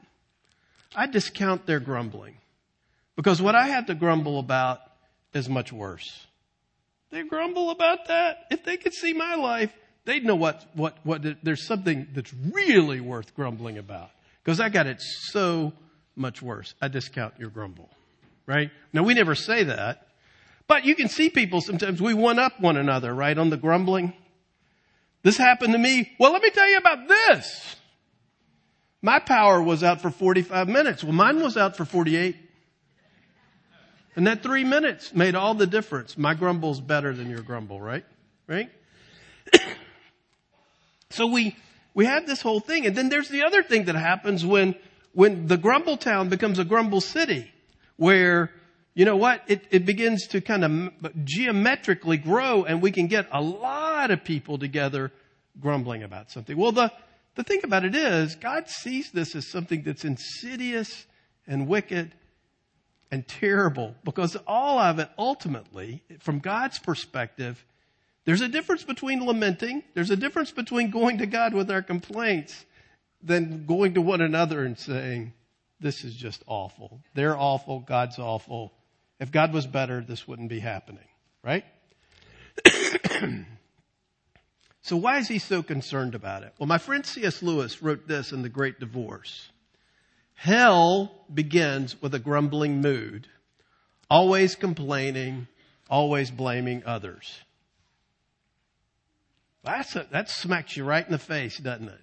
I 0.94 1.08
discount 1.08 1.66
their 1.66 1.80
grumbling 1.80 2.36
because 3.16 3.42
what 3.42 3.56
I 3.56 3.66
have 3.66 3.86
to 3.86 3.96
grumble 3.96 4.38
about 4.38 4.82
is 5.34 5.48
much 5.48 5.72
worse. 5.72 6.28
They 7.12 7.22
grumble 7.22 7.70
about 7.70 8.08
that. 8.08 8.46
If 8.50 8.64
they 8.64 8.78
could 8.78 8.94
see 8.94 9.12
my 9.12 9.34
life, 9.34 9.70
they'd 10.06 10.24
know 10.24 10.34
what, 10.34 10.64
what, 10.72 10.96
what, 11.04 11.22
there's 11.42 11.66
something 11.66 12.08
that's 12.14 12.32
really 12.32 13.00
worth 13.00 13.34
grumbling 13.36 13.76
about. 13.76 14.10
Because 14.42 14.60
I 14.60 14.70
got 14.70 14.86
it 14.86 15.00
so 15.00 15.74
much 16.16 16.40
worse. 16.40 16.74
I 16.80 16.88
discount 16.88 17.34
your 17.38 17.50
grumble. 17.50 17.90
Right? 18.46 18.70
Now 18.94 19.02
we 19.02 19.12
never 19.12 19.34
say 19.34 19.64
that. 19.64 20.08
But 20.66 20.86
you 20.86 20.94
can 20.94 21.08
see 21.08 21.28
people 21.28 21.60
sometimes, 21.60 22.00
we 22.00 22.14
one 22.14 22.38
up 22.38 22.58
one 22.58 22.78
another, 22.78 23.14
right, 23.14 23.36
on 23.36 23.50
the 23.50 23.58
grumbling. 23.58 24.14
This 25.22 25.36
happened 25.36 25.74
to 25.74 25.78
me. 25.78 26.12
Well, 26.18 26.32
let 26.32 26.42
me 26.42 26.50
tell 26.50 26.68
you 26.68 26.78
about 26.78 27.08
this. 27.08 27.76
My 29.02 29.18
power 29.18 29.62
was 29.62 29.84
out 29.84 30.00
for 30.00 30.10
45 30.10 30.66
minutes. 30.66 31.04
Well, 31.04 31.12
mine 31.12 31.42
was 31.42 31.58
out 31.58 31.76
for 31.76 31.84
48. 31.84 32.36
And 34.14 34.26
that 34.26 34.42
three 34.42 34.64
minutes 34.64 35.14
made 35.14 35.34
all 35.34 35.54
the 35.54 35.66
difference. 35.66 36.18
My 36.18 36.34
grumble's 36.34 36.80
better 36.80 37.14
than 37.14 37.30
your 37.30 37.42
grumble, 37.42 37.80
right? 37.80 38.04
Right? 38.46 38.70
so 41.10 41.26
we, 41.26 41.56
we 41.94 42.04
have 42.04 42.26
this 42.26 42.42
whole 42.42 42.60
thing. 42.60 42.86
And 42.86 42.94
then 42.94 43.08
there's 43.08 43.28
the 43.28 43.44
other 43.44 43.62
thing 43.62 43.84
that 43.84 43.94
happens 43.94 44.44
when, 44.44 44.74
when 45.12 45.46
the 45.46 45.56
grumble 45.56 45.96
town 45.96 46.28
becomes 46.28 46.58
a 46.58 46.64
grumble 46.64 47.00
city 47.00 47.50
where 47.96 48.50
you 48.94 49.06
know 49.06 49.16
what? 49.16 49.42
It, 49.46 49.64
it 49.70 49.86
begins 49.86 50.26
to 50.28 50.40
kind 50.40 50.64
of 50.64 51.24
geometrically 51.24 52.18
grow 52.18 52.64
and 52.64 52.82
we 52.82 52.92
can 52.92 53.06
get 53.06 53.26
a 53.32 53.40
lot 53.40 54.10
of 54.10 54.22
people 54.22 54.58
together 54.58 55.10
grumbling 55.60 56.02
about 56.02 56.30
something. 56.30 56.56
Well, 56.56 56.72
the, 56.72 56.92
the 57.34 57.42
thing 57.42 57.60
about 57.64 57.84
it 57.84 57.94
is 57.94 58.34
God 58.34 58.68
sees 58.68 59.10
this 59.10 59.34
as 59.34 59.46
something 59.46 59.82
that's 59.82 60.04
insidious 60.04 61.06
and 61.46 61.66
wicked. 61.66 62.12
And 63.12 63.28
terrible 63.28 63.94
because 64.02 64.36
all 64.46 64.78
of 64.78 64.98
it 64.98 65.08
ultimately, 65.18 66.02
from 66.20 66.40
God's 66.40 66.78
perspective, 66.78 67.64
there's 68.24 68.40
a 68.40 68.48
difference 68.48 68.82
between 68.82 69.24
lamenting, 69.24 69.84
there's 69.94 70.10
a 70.10 70.16
difference 70.16 70.50
between 70.50 70.90
going 70.90 71.18
to 71.18 71.26
God 71.26 71.52
with 71.52 71.70
our 71.70 71.82
complaints 71.82 72.64
than 73.22 73.66
going 73.66 73.94
to 73.94 74.00
one 74.00 74.22
another 74.22 74.64
and 74.64 74.78
saying, 74.78 75.34
this 75.78 76.04
is 76.04 76.14
just 76.14 76.42
awful. 76.46 77.02
They're 77.14 77.36
awful. 77.36 77.80
God's 77.80 78.18
awful. 78.18 78.72
If 79.20 79.30
God 79.30 79.52
was 79.52 79.66
better, 79.66 80.00
this 80.00 80.26
wouldn't 80.26 80.48
be 80.48 80.60
happening, 80.60 81.04
right? 81.44 81.64
so 84.80 84.96
why 84.96 85.18
is 85.18 85.28
he 85.28 85.38
so 85.38 85.62
concerned 85.62 86.14
about 86.14 86.44
it? 86.44 86.54
Well, 86.58 86.66
my 86.66 86.78
friend 86.78 87.04
C.S. 87.04 87.42
Lewis 87.42 87.82
wrote 87.82 88.08
this 88.08 88.32
in 88.32 88.42
The 88.42 88.48
Great 88.48 88.80
Divorce. 88.80 89.51
Hell 90.42 91.12
begins 91.32 92.02
with 92.02 92.16
a 92.16 92.18
grumbling 92.18 92.80
mood, 92.80 93.28
always 94.10 94.56
complaining, 94.56 95.46
always 95.88 96.32
blaming 96.32 96.82
others. 96.84 97.38
That's 99.62 99.94
a, 99.94 100.04
that 100.10 100.28
smacks 100.28 100.76
you 100.76 100.82
right 100.82 101.06
in 101.06 101.12
the 101.12 101.18
face, 101.18 101.58
doesn't 101.58 101.88
it? 101.88 102.00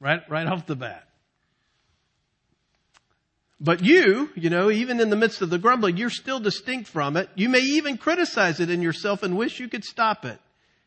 Right, 0.00 0.20
right 0.28 0.46
off 0.46 0.66
the 0.66 0.76
bat. 0.76 1.08
But 3.58 3.82
you, 3.82 4.28
you 4.34 4.50
know, 4.50 4.70
even 4.70 5.00
in 5.00 5.08
the 5.08 5.16
midst 5.16 5.40
of 5.40 5.48
the 5.48 5.56
grumbling, 5.58 5.96
you're 5.96 6.10
still 6.10 6.40
distinct 6.40 6.90
from 6.90 7.16
it. 7.16 7.30
You 7.36 7.48
may 7.48 7.60
even 7.60 7.96
criticize 7.96 8.60
it 8.60 8.68
in 8.68 8.82
yourself 8.82 9.22
and 9.22 9.34
wish 9.34 9.60
you 9.60 9.68
could 9.70 9.84
stop 9.84 10.26
it. 10.26 10.38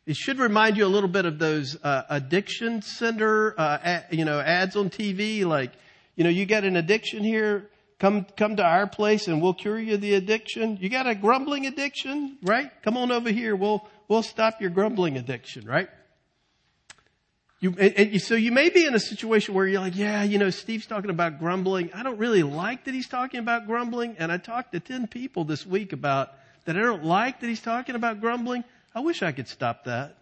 It 0.06 0.16
should 0.16 0.38
remind 0.38 0.78
you 0.78 0.86
a 0.86 0.88
little 0.88 1.10
bit 1.10 1.26
of 1.26 1.40
those 1.40 1.76
uh, 1.84 2.04
addiction 2.12 2.84
center, 2.84 3.60
uh, 3.60 3.80
ad, 3.82 4.06
you 4.12 4.24
know, 4.24 4.40
ads 4.40 4.76
on 4.76 4.92
TV. 4.92 5.44
Like, 5.46 5.72
you 6.20 6.26
know, 6.26 6.30
you 6.30 6.46
got 6.46 6.66
an 6.66 6.76
addiction 6.76 7.24
here. 7.24 7.70
Come, 7.98 8.26
come 8.36 8.58
to 8.58 8.64
our 8.64 8.88
place 8.88 9.30
and 9.30 9.42
we'll 9.42 9.54
cure 9.54 9.80
you 9.80 9.96
the 9.96 10.16
addiction. 10.16 10.78
You 10.82 10.90
got 10.90 11.08
a 11.08 11.16
grumbling 11.16 11.66
addiction, 11.66 12.38
right? 12.42 12.70
Come 12.84 12.98
on 12.98 13.10
over 13.10 13.30
here. 13.30 13.56
We'll, 13.56 13.88
we'll 14.10 14.22
stop 14.22 14.60
your 14.60 14.70
grumbling 14.70 15.16
addiction, 15.16 15.66
right? 15.66 15.88
You, 17.62 17.74
and, 17.80 17.94
and 17.94 18.22
so 18.22 18.36
you 18.36 18.52
may 18.52 18.68
be 18.68 18.86
in 18.86 18.96
a 18.96 19.00
situation 19.00 19.54
where 19.54 19.66
you're 19.66 19.80
like, 19.80 19.96
yeah, 19.96 20.24
you 20.24 20.40
know, 20.40 20.50
Steve's 20.50 20.88
talking 20.88 21.10
about 21.10 21.40
grumbling. 21.40 21.90
I 21.94 22.04
don't 22.04 22.18
really 22.18 22.44
like 22.44 22.84
that 22.84 22.94
he's 22.94 23.08
talking 23.08 23.40
about 23.40 23.66
grumbling. 23.66 24.18
And 24.20 24.30
I 24.30 24.40
talked 24.40 24.74
to 24.74 24.82
10 24.82 25.08
people 25.08 25.46
this 25.46 25.66
week 25.66 25.94
about 25.94 26.34
that 26.66 26.76
I 26.76 26.82
don't 26.82 27.06
like 27.06 27.40
that 27.40 27.48
he's 27.48 27.62
talking 27.62 27.96
about 27.96 28.20
grumbling. 28.20 28.66
I 28.94 29.00
wish 29.00 29.24
I 29.24 29.32
could 29.32 29.48
stop 29.48 29.86
that. 29.86 30.18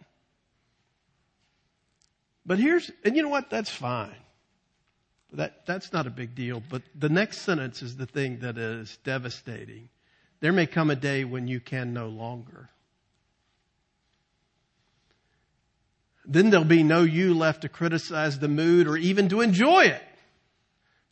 But 2.46 2.60
here's, 2.60 2.92
and 3.04 3.16
you 3.16 3.24
know 3.24 3.30
what? 3.30 3.50
That's 3.50 3.72
fine. 3.72 4.14
That, 5.34 5.66
that's 5.66 5.92
not 5.92 6.08
a 6.08 6.10
big 6.10 6.36
deal. 6.36 6.62
But 6.70 6.84
the 6.96 7.10
next 7.10 7.40
sentence 7.40 7.82
is 7.82 7.98
the 7.98 8.06
thing 8.06 8.40
that 8.40 8.58
is 8.58 8.98
devastating. 9.04 9.90
There 10.40 10.54
may 10.54 10.68
come 10.68 10.90
a 10.90 10.96
day 10.96 11.26
when 11.26 11.48
you 11.48 11.60
can 11.60 11.94
no 11.94 12.08
longer. 12.08 12.70
Then 16.26 16.50
there'll 16.50 16.66
be 16.66 16.84
no 16.84 17.04
you 17.04 17.34
left 17.34 17.62
to 17.62 17.70
criticize 17.70 18.40
the 18.40 18.48
mood 18.48 18.88
or 18.88 18.98
even 18.98 19.30
to 19.30 19.42
enjoy 19.42 19.86
it. 19.86 20.04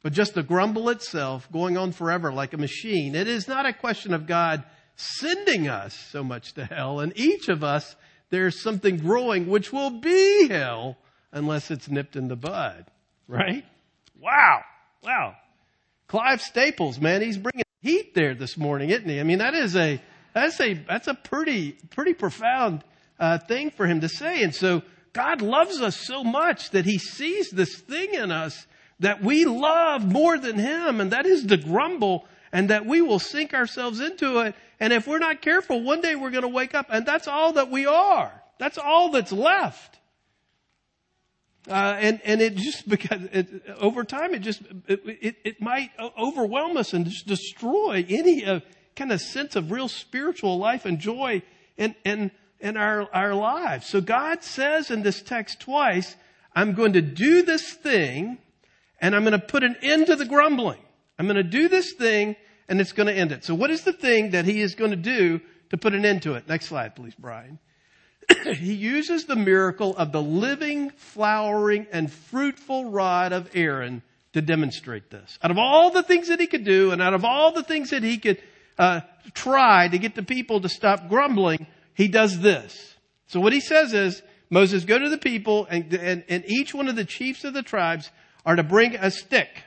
But 0.03 0.13
just 0.13 0.35
the 0.35 0.43
grumble 0.43 0.89
itself 0.89 1.51
going 1.51 1.77
on 1.77 1.91
forever 1.91 2.31
like 2.31 2.53
a 2.53 2.57
machine. 2.57 3.15
It 3.15 3.27
is 3.27 3.47
not 3.47 3.65
a 3.65 3.73
question 3.73 4.13
of 4.13 4.27
God 4.27 4.63
sending 4.95 5.67
us 5.67 5.93
so 6.11 6.23
much 6.23 6.53
to 6.53 6.65
hell. 6.65 6.99
And 6.99 7.11
each 7.15 7.49
of 7.49 7.63
us, 7.63 7.95
there's 8.29 8.61
something 8.61 8.97
growing 8.97 9.47
which 9.47 9.73
will 9.73 9.89
be 9.89 10.47
hell 10.47 10.97
unless 11.31 11.71
it's 11.71 11.89
nipped 11.89 12.15
in 12.15 12.27
the 12.27 12.35
bud. 12.35 12.85
Right? 13.27 13.65
Wow. 14.19 14.61
Wow. 15.03 15.35
Clive 16.07 16.41
Staples, 16.41 16.99
man, 16.99 17.21
he's 17.21 17.37
bringing 17.37 17.63
heat 17.81 18.13
there 18.13 18.35
this 18.35 18.57
morning, 18.57 18.89
isn't 18.89 19.07
he? 19.07 19.19
I 19.19 19.23
mean, 19.23 19.39
that 19.39 19.53
is 19.53 19.75
a, 19.75 20.01
that's 20.33 20.59
a, 20.59 20.73
that's 20.73 21.07
a 21.07 21.13
pretty, 21.13 21.73
pretty 21.91 22.13
profound 22.13 22.83
uh, 23.19 23.37
thing 23.39 23.71
for 23.71 23.87
him 23.87 24.01
to 24.01 24.09
say. 24.09 24.43
And 24.43 24.53
so 24.53 24.83
God 25.13 25.41
loves 25.41 25.81
us 25.81 25.95
so 25.95 26.23
much 26.23 26.71
that 26.71 26.85
he 26.85 26.97
sees 26.97 27.49
this 27.49 27.75
thing 27.75 28.13
in 28.13 28.31
us 28.31 28.67
that 28.99 29.21
we 29.21 29.45
love 29.45 30.05
more 30.05 30.37
than 30.37 30.57
him, 30.57 31.01
and 31.01 31.11
that 31.11 31.25
is 31.25 31.45
the 31.45 31.57
grumble, 31.57 32.25
and 32.51 32.69
that 32.69 32.85
we 32.85 33.01
will 33.01 33.19
sink 33.19 33.53
ourselves 33.53 33.99
into 33.99 34.39
it. 34.39 34.55
And 34.79 34.93
if 34.93 35.07
we're 35.07 35.19
not 35.19 35.41
careful, 35.41 35.83
one 35.83 36.01
day 36.01 36.15
we're 36.15 36.31
going 36.31 36.43
to 36.43 36.47
wake 36.47 36.73
up, 36.73 36.87
and 36.89 37.05
that's 37.05 37.27
all 37.27 37.53
that 37.53 37.69
we 37.69 37.85
are. 37.85 38.31
That's 38.57 38.77
all 38.77 39.11
that's 39.11 39.31
left. 39.31 39.99
Uh, 41.67 41.97
and 41.99 42.21
and 42.23 42.41
it 42.41 42.55
just 42.55 42.87
because 42.95 43.23
it, 43.31 43.47
over 43.79 44.03
time 44.03 44.33
it 44.33 44.39
just 44.39 44.61
it, 44.87 45.01
it, 45.05 45.35
it 45.43 45.61
might 45.61 45.89
overwhelm 46.17 46.77
us 46.77 46.93
and 46.93 47.05
just 47.05 47.27
destroy 47.27 48.05
any 48.07 48.45
uh, 48.45 48.59
kind 48.95 49.11
of 49.11 49.19
sense 49.19 49.55
of 49.55 49.71
real 49.71 49.87
spiritual 49.87 50.57
life 50.57 50.85
and 50.85 50.99
joy 50.99 51.41
and 51.77 51.95
and 52.05 52.31
in 52.59 52.77
our, 52.77 53.07
our 53.13 53.33
lives. 53.33 53.87
So 53.87 54.01
God 54.01 54.43
says 54.43 54.89
in 54.89 55.03
this 55.03 55.21
text 55.21 55.59
twice, 55.59 56.15
I'm 56.55 56.73
going 56.73 56.93
to 56.93 57.01
do 57.01 57.43
this 57.43 57.73
thing 57.73 58.37
and 58.99 59.15
I'm 59.15 59.23
going 59.23 59.39
to 59.39 59.45
put 59.45 59.63
an 59.63 59.75
end 59.81 60.07
to 60.07 60.15
the 60.15 60.25
grumbling. 60.25 60.79
I'm 61.19 61.27
going 61.27 61.35
to 61.35 61.43
do 61.43 61.67
this 61.67 61.93
thing 61.93 62.35
and 62.67 62.81
it's 62.81 62.91
going 62.91 63.07
to 63.07 63.13
end 63.13 63.31
it. 63.31 63.43
So 63.43 63.53
what 63.53 63.69
is 63.69 63.83
the 63.83 63.93
thing 63.93 64.31
that 64.31 64.45
he 64.45 64.61
is 64.61 64.75
going 64.75 64.91
to 64.91 64.97
do 64.97 65.41
to 65.69 65.77
put 65.77 65.93
an 65.93 66.05
end 66.05 66.23
to 66.23 66.33
it? 66.35 66.47
Next 66.47 66.67
slide, 66.67 66.95
please, 66.95 67.13
Brian. 67.17 67.59
he 68.55 68.73
uses 68.73 69.25
the 69.25 69.35
miracle 69.35 69.95
of 69.97 70.11
the 70.11 70.21
living, 70.21 70.89
flowering, 70.91 71.87
and 71.91 72.11
fruitful 72.11 72.89
rod 72.91 73.33
of 73.33 73.49
Aaron 73.53 74.01
to 74.33 74.41
demonstrate 74.41 75.09
this. 75.09 75.39
Out 75.41 75.51
of 75.51 75.57
all 75.57 75.91
the 75.91 76.03
things 76.03 76.27
that 76.27 76.39
he 76.39 76.47
could 76.47 76.65
do 76.65 76.91
and 76.91 77.01
out 77.01 77.13
of 77.13 77.23
all 77.23 77.53
the 77.53 77.63
things 77.63 77.91
that 77.91 78.03
he 78.03 78.17
could 78.17 78.41
uh, 78.77 79.01
try 79.33 79.87
to 79.87 79.97
get 79.97 80.15
the 80.15 80.23
people 80.23 80.61
to 80.61 80.69
stop 80.69 81.07
grumbling, 81.07 81.67
he 81.93 82.07
does 82.07 82.39
this. 82.39 82.95
So 83.27 83.39
what 83.39 83.53
he 83.53 83.61
says 83.61 83.93
is, 83.93 84.21
Moses, 84.49 84.85
go 84.85 84.99
to 84.99 85.09
the 85.09 85.17
people 85.17 85.65
and, 85.69 85.91
and, 85.93 86.23
and 86.27 86.43
each 86.47 86.73
one 86.73 86.87
of 86.87 86.95
the 86.95 87.05
chiefs 87.05 87.43
of 87.43 87.53
the 87.53 87.63
tribes 87.63 88.11
are 88.45 88.55
to 88.55 88.63
bring 88.63 88.95
a 88.95 89.09
stick. 89.09 89.63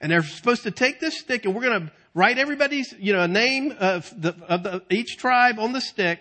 And 0.00 0.10
they're 0.10 0.22
supposed 0.22 0.64
to 0.64 0.70
take 0.70 1.00
this 1.00 1.18
stick 1.18 1.44
and 1.44 1.54
we're 1.54 1.62
going 1.62 1.86
to 1.86 1.92
write 2.14 2.38
everybody's, 2.38 2.94
you 2.98 3.12
know, 3.12 3.22
a 3.22 3.28
name 3.28 3.74
of 3.78 4.12
the, 4.20 4.34
of 4.48 4.62
the, 4.62 4.82
each 4.90 5.18
tribe 5.18 5.58
on 5.58 5.72
the 5.72 5.80
stick. 5.80 6.20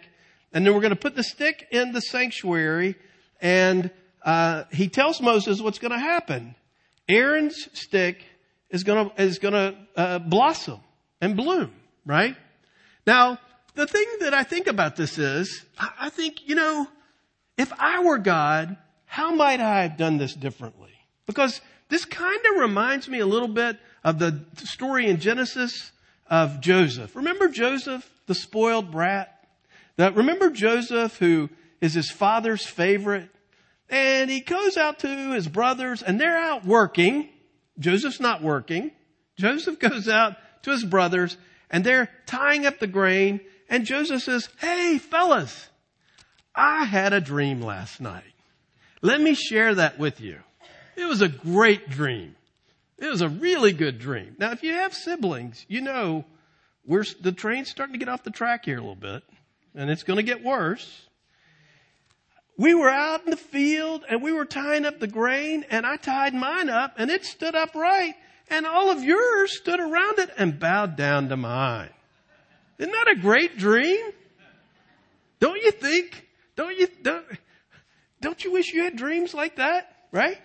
And 0.56 0.66
then 0.66 0.74
we're 0.74 0.82
going 0.82 0.92
to 0.92 0.96
put 0.96 1.16
the 1.16 1.24
stick 1.24 1.68
in 1.70 1.92
the 1.92 2.00
sanctuary 2.00 2.96
and, 3.42 3.92
uh, 4.24 4.64
he 4.72 4.88
tells 4.88 5.22
Moses 5.22 5.62
what's 5.62 5.78
going 5.78 5.92
to 5.92 6.00
happen. 6.00 6.56
Aaron's 7.10 7.68
stick 7.74 8.24
is 8.70 8.84
going 8.84 9.10
to, 9.10 9.22
is 9.22 9.38
going 9.38 9.54
to, 9.54 9.76
uh, 9.98 10.20
blossom 10.20 10.80
and 11.20 11.36
bloom, 11.36 11.74
right? 12.06 12.38
Now, 13.06 13.38
the 13.76 13.86
thing 13.86 14.06
that 14.22 14.34
I 14.34 14.44
think 14.44 14.68
about 14.68 14.96
this 14.96 15.18
is, 15.18 15.66
I 15.78 16.10
think, 16.10 16.48
you 16.48 16.56
know, 16.56 16.88
if 17.58 17.74
I 17.78 18.02
were 18.02 18.18
God, 18.18 18.78
how 19.06 19.36
might 19.36 19.60
I 19.60 19.84
have 19.84 19.98
done 19.98 20.18
this 20.18 20.34
differently? 20.34 20.94
Because 21.26 21.60
this 21.90 22.06
kind 22.06 22.40
of 22.54 22.62
reminds 22.62 23.10
me 23.10 23.20
a 23.20 23.26
little 23.26 23.50
bit 23.50 23.78
of 24.06 24.20
the 24.20 24.46
story 24.64 25.08
in 25.08 25.20
Genesis 25.20 25.92
of 26.28 26.62
Joseph. 26.62 27.14
Remember 27.14 27.50
Joseph, 27.50 28.10
the 28.26 28.36
spoiled 28.36 28.90
brat? 28.90 29.35
That 29.98 30.16
remember 30.16 30.50
Joseph 30.50 31.18
who 31.18 31.50
is 31.82 31.94
his 31.94 32.10
father's 32.10 32.66
favorite? 32.66 33.30
And 33.90 34.30
he 34.30 34.40
goes 34.42 34.78
out 34.78 35.00
to 35.00 35.34
his 35.34 35.48
brothers 35.48 36.02
and 36.02 36.20
they're 36.20 36.38
out 36.38 36.66
working. 36.66 37.30
Joseph's 37.80 38.20
not 38.20 38.42
working. 38.42 38.92
Joseph 39.38 39.80
goes 39.80 40.08
out 40.08 40.36
to 40.64 40.72
his 40.72 40.84
brothers 40.84 41.38
and 41.70 41.84
they're 41.84 42.10
tying 42.26 42.66
up 42.66 42.80
the 42.80 42.88
grain 42.88 43.40
and 43.70 43.86
Joseph 43.86 44.24
says, 44.24 44.50
Hey, 44.60 44.98
fellas, 44.98 45.70
I 46.54 46.86
had 46.86 47.14
a 47.14 47.22
dream 47.22 47.62
last 47.62 48.00
night. 48.00 48.24
Let 49.02 49.22
me 49.22 49.36
share 49.36 49.76
that 49.76 50.00
with 50.00 50.22
you. 50.22 50.40
It 50.96 51.06
was 51.06 51.22
a 51.22 51.28
great 51.28 51.90
dream. 51.90 52.36
It 52.98 53.08
was 53.08 53.22
a 53.22 53.30
really 53.30 53.74
good 53.74 54.00
dream. 54.00 54.36
Now, 54.40 54.52
if 54.52 54.64
you 54.64 54.74
have 54.74 54.94
siblings, 54.94 55.66
you 55.68 55.82
know 55.82 56.26
we're, 56.86 57.04
the 57.22 57.32
train's 57.32 57.70
starting 57.70 57.94
to 57.94 58.00
get 58.00 58.08
off 58.08 58.24
the 58.24 58.32
track 58.32 58.66
here 58.66 58.78
a 58.78 58.82
little 58.82 58.96
bit, 58.96 59.24
and 59.76 59.90
it's 59.90 60.04
going 60.04 60.18
to 60.18 60.24
get 60.24 60.44
worse. 60.44 61.02
We 62.58 62.74
were 62.74 62.90
out 62.90 63.26
in 63.26 63.32
the 63.32 63.38
field 63.38 64.06
and 64.10 64.22
we 64.22 64.32
were 64.32 64.46
tying 64.46 64.86
up 64.86 65.00
the 65.00 65.08
grain, 65.08 65.66
and 65.70 65.86
I 65.86 65.98
tied 65.98 66.34
mine 66.34 66.70
up, 66.70 66.96
and 66.98 67.12
it 67.12 67.26
stood 67.26 67.54
upright, 67.54 68.16
and 68.50 68.66
all 68.66 68.90
of 68.90 69.04
yours 69.04 69.58
stood 69.58 69.80
around 69.80 70.20
it 70.20 70.30
and 70.38 70.60
bowed 70.60 70.96
down 70.96 71.30
to 71.30 71.38
mine. 71.38 71.90
Isn't 72.78 72.92
that 72.92 73.12
a 73.12 73.20
great 73.20 73.58
dream? 73.58 74.12
Don't 75.40 75.62
you 75.62 75.72
think? 75.72 76.28
Don't 76.56 76.78
you, 76.78 76.88
don't, 77.02 77.26
don't 78.22 78.44
you 78.44 78.52
wish 78.52 78.74
you 78.74 78.84
had 78.84 78.96
dreams 78.96 79.34
like 79.34 79.58
that? 79.58 79.94
Right? 80.12 80.38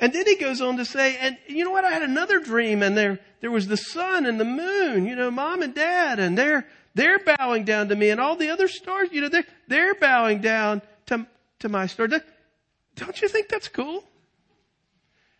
And 0.00 0.12
then 0.12 0.26
he 0.26 0.36
goes 0.36 0.60
on 0.60 0.76
to 0.76 0.84
say, 0.84 1.16
and 1.16 1.36
you 1.48 1.64
know 1.64 1.70
what? 1.70 1.84
I 1.84 1.90
had 1.90 2.02
another 2.02 2.38
dream 2.38 2.82
and 2.82 2.96
there, 2.96 3.18
there 3.40 3.50
was 3.50 3.66
the 3.66 3.76
sun 3.76 4.26
and 4.26 4.38
the 4.38 4.44
moon, 4.44 5.06
you 5.06 5.16
know, 5.16 5.30
mom 5.30 5.62
and 5.62 5.74
dad, 5.74 6.18
and 6.18 6.38
they're, 6.38 6.66
they're 6.98 7.20
bowing 7.20 7.64
down 7.64 7.90
to 7.90 7.96
me 7.96 8.10
and 8.10 8.20
all 8.20 8.34
the 8.34 8.50
other 8.50 8.66
stars, 8.66 9.10
you 9.12 9.20
know, 9.20 9.28
they're, 9.28 9.46
they're 9.68 9.94
bowing 9.94 10.40
down 10.40 10.82
to, 11.06 11.24
to 11.60 11.68
my 11.68 11.86
star. 11.86 12.08
Don't 12.08 13.22
you 13.22 13.28
think 13.28 13.48
that's 13.48 13.68
cool? 13.68 14.02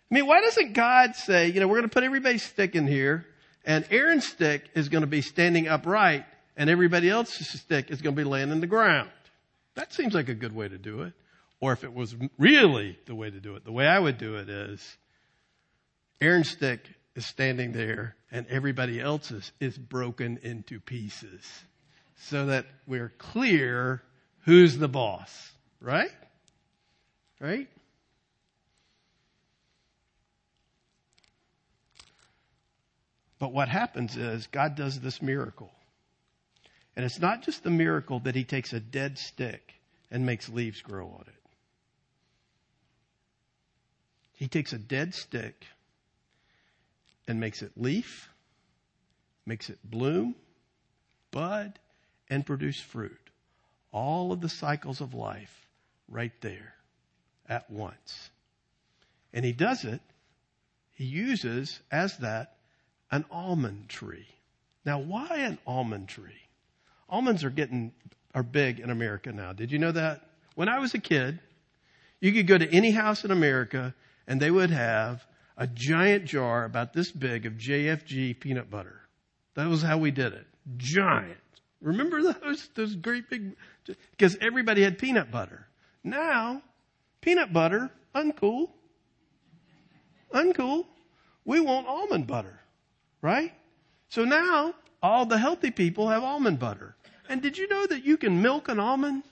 I 0.09 0.15
mean, 0.15 0.27
why 0.29 0.41
doesn't 0.41 0.73
God 0.73 1.17
say, 1.17 1.49
you 1.49 1.59
know, 1.59 1.67
we're 1.67 1.79
going 1.79 1.89
to 1.89 1.93
put 1.93 2.05
everybody's 2.05 2.45
stick 2.45 2.77
in 2.77 2.87
here 2.87 3.27
and 3.65 3.85
Aaron's 3.91 4.25
stick 4.25 4.71
is 4.77 4.89
going 4.89 5.01
to 5.01 5.09
be 5.09 5.21
standing 5.21 5.67
upright 5.67 6.27
and 6.57 6.71
everybody 6.71 7.11
else's 7.11 7.49
stick 7.61 7.91
is 7.91 8.03
going 8.03 8.15
to 8.15 8.23
be 8.23 8.29
laying 8.29 8.51
in 8.51 8.61
the 8.61 8.69
ground? 8.69 9.11
That 9.75 9.93
seems 9.93 10.15
like 10.15 10.29
a 10.29 10.35
good 10.35 10.55
way 10.55 10.69
to 10.69 10.79
do 10.79 11.03
it. 11.03 11.13
Or 11.61 11.73
if 11.73 11.83
it 11.83 11.93
was 11.93 12.15
really 12.39 12.97
the 13.07 13.17
way 13.17 13.31
to 13.31 13.41
do 13.41 13.57
it, 13.57 13.65
the 13.65 13.73
way 13.73 13.85
I 13.85 13.99
would 13.99 14.17
do 14.17 14.37
it 14.37 14.49
is 14.49 14.97
Aaron's 16.21 16.51
stick 16.51 16.89
is 17.17 17.27
standing 17.27 17.73
there 17.73 18.15
and 18.31 18.47
everybody 18.49 19.01
else's 19.01 19.53
is 19.61 19.77
broken 19.77 20.39
into 20.43 20.81
pieces 20.81 21.43
so 22.17 22.47
that 22.47 22.67
we're 22.87 23.13
clear 23.19 24.03
who's 24.45 24.77
the 24.77 24.89
boss, 24.89 25.53
right? 25.81 26.11
Right? 27.41 27.69
But 33.39 33.53
what 33.53 33.69
happens 33.69 34.17
is 34.17 34.47
God 34.49 34.75
does 34.75 34.99
this 35.01 35.23
miracle. 35.23 35.71
And 36.97 37.05
it's 37.05 37.21
not 37.21 37.43
just 37.43 37.63
the 37.63 37.71
miracle 37.71 38.19
that 38.21 38.35
he 38.35 38.43
takes 38.43 38.73
a 38.73 38.81
dead 38.81 39.19
stick 39.19 39.75
and 40.11 40.27
makes 40.27 40.49
leaves 40.49 40.83
grow 40.83 41.07
on 41.07 41.25
it. 41.29 41.35
He 44.33 44.49
takes 44.49 44.73
a 44.73 44.79
dead 44.79 45.15
stick 45.15 45.65
and 47.29 47.39
makes 47.39 47.63
it 47.63 47.73
leaf, 47.77 48.29
makes 49.47 49.71
it 49.71 49.79
bloom, 49.85 50.35
bud, 51.31 51.79
and 52.29 52.45
produce 52.45 52.81
fruit. 52.81 53.31
All 53.93 54.33
of 54.33 54.41
the 54.41 54.49
cycles 54.49 55.01
of 55.01 55.15
life 55.15 55.67
right 56.09 56.33
there 56.41 56.75
at 57.49 57.71
once. 57.71 58.31
And 59.33 59.45
he 59.45 59.53
does 59.53 59.85
it, 59.85 60.01
he 60.95 61.05
uses 61.05 61.79
as 61.93 62.17
that 62.19 62.57
an 63.11 63.25
almond 63.31 63.89
tree. 63.89 64.27
Now, 64.85 64.99
why 64.99 65.29
an 65.39 65.59
almond 65.67 66.09
tree? 66.09 66.33
Almonds 67.09 67.45
are 67.45 67.51
getting, 67.51 67.93
are 68.35 68.43
big 68.43 68.81
in 68.81 68.91
America 68.91 69.33
now. 69.33 69.53
Did 69.53 69.71
you 69.71 69.79
know 69.79 69.93
that? 69.93 70.23
When 70.55 70.69
I 70.69 70.79
was 70.79 70.95
a 70.95 70.99
kid, 70.99 71.39
you 72.21 72.33
could 72.33 72.47
go 72.47 72.59
to 72.59 72.69
any 72.69 72.91
house 72.91 73.25
in 73.25 73.31
America 73.31 73.95
and 74.27 74.41
they 74.41 74.51
would 74.51 74.71
have 74.71 75.25
a 75.59 75.67
giant 75.67 76.25
jar 76.25 76.65
about 76.65 76.93
this 76.93 77.11
big 77.11 77.45
of 77.45 77.55
JFG 77.55 78.39
peanut 78.39 78.71
butter. 78.71 79.01
That 79.55 79.69
was 79.69 79.83
how 79.83 79.99
we 79.99 80.13
did 80.13 80.33
it. 80.33 80.47
Giant. 80.77 81.37
Remember 81.83 82.23
those, 82.23 82.69
those 82.75 82.95
great 82.95 83.29
big, 83.29 83.57
because 84.13 84.37
everybody 84.41 84.83
had 84.83 84.99
peanut 84.99 85.31
butter. 85.31 85.67
Now, 86.05 86.63
peanut 87.21 87.53
butter, 87.53 87.91
uncool. 88.15 88.71
Uncool. 90.33 90.87
We 91.45 91.61
want 91.61 91.89
almond 91.89 92.27
butter, 92.27 92.61
right? 93.21 93.53
So 94.11 94.25
now, 94.25 94.75
all 95.03 95.27
the 95.27 95.39
healthy 95.39 95.71
people 95.71 96.09
have 96.09 96.23
almond 96.23 96.59
butter. 96.59 96.95
And 97.29 97.43
did 97.43 97.59
you 97.59 97.69
know 97.69 97.87
that 97.87 98.05
you 98.05 98.17
can 98.17 98.43
milk 98.43 98.69
an 98.69 98.79
almond? 98.79 99.25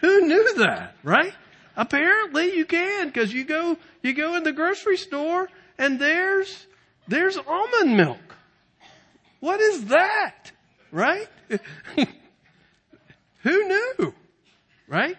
Who 0.00 0.20
knew 0.22 0.54
that, 0.58 0.96
right? 1.02 1.34
Apparently 1.80 2.54
you 2.54 2.66
can 2.66 3.06
because 3.06 3.32
you 3.32 3.42
go, 3.42 3.78
you 4.02 4.12
go 4.12 4.36
in 4.36 4.42
the 4.42 4.52
grocery 4.52 4.98
store 4.98 5.48
and 5.78 5.98
there's, 5.98 6.66
there's 7.08 7.38
almond 7.38 7.96
milk. 7.96 8.36
What 9.40 9.60
is 9.60 9.86
that? 9.86 10.52
Right? 10.92 11.26
Who 13.44 13.64
knew? 13.64 14.14
Right? 14.88 15.16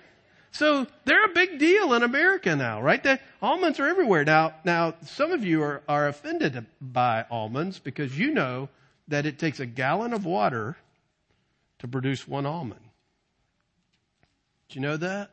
So 0.51 0.85
they're 1.05 1.25
a 1.25 1.33
big 1.33 1.57
deal 1.57 1.95
in 1.95 2.03
America 2.03 2.55
now, 2.55 2.79
right? 2.79 3.19
Almonds 3.41 3.79
are 3.79 3.87
everywhere. 3.87 4.23
Now, 4.23 4.53
now 4.63 4.93
some 5.07 5.31
of 5.31 5.43
you 5.43 5.63
are, 5.63 5.81
are 5.89 6.07
offended 6.09 6.63
by 6.79 7.25
almonds 7.31 7.79
because 7.79 8.15
you 8.15 8.35
know 8.35 8.69
that 9.07 9.25
it 9.25 9.39
takes 9.39 9.59
a 9.59 9.65
gallon 9.65 10.13
of 10.13 10.25
water 10.25 10.77
to 11.79 11.87
produce 11.87 12.27
one 12.27 12.45
almond. 12.45 12.81
Do 14.69 14.75
you 14.75 14.81
know 14.81 14.97
that? 14.97 15.31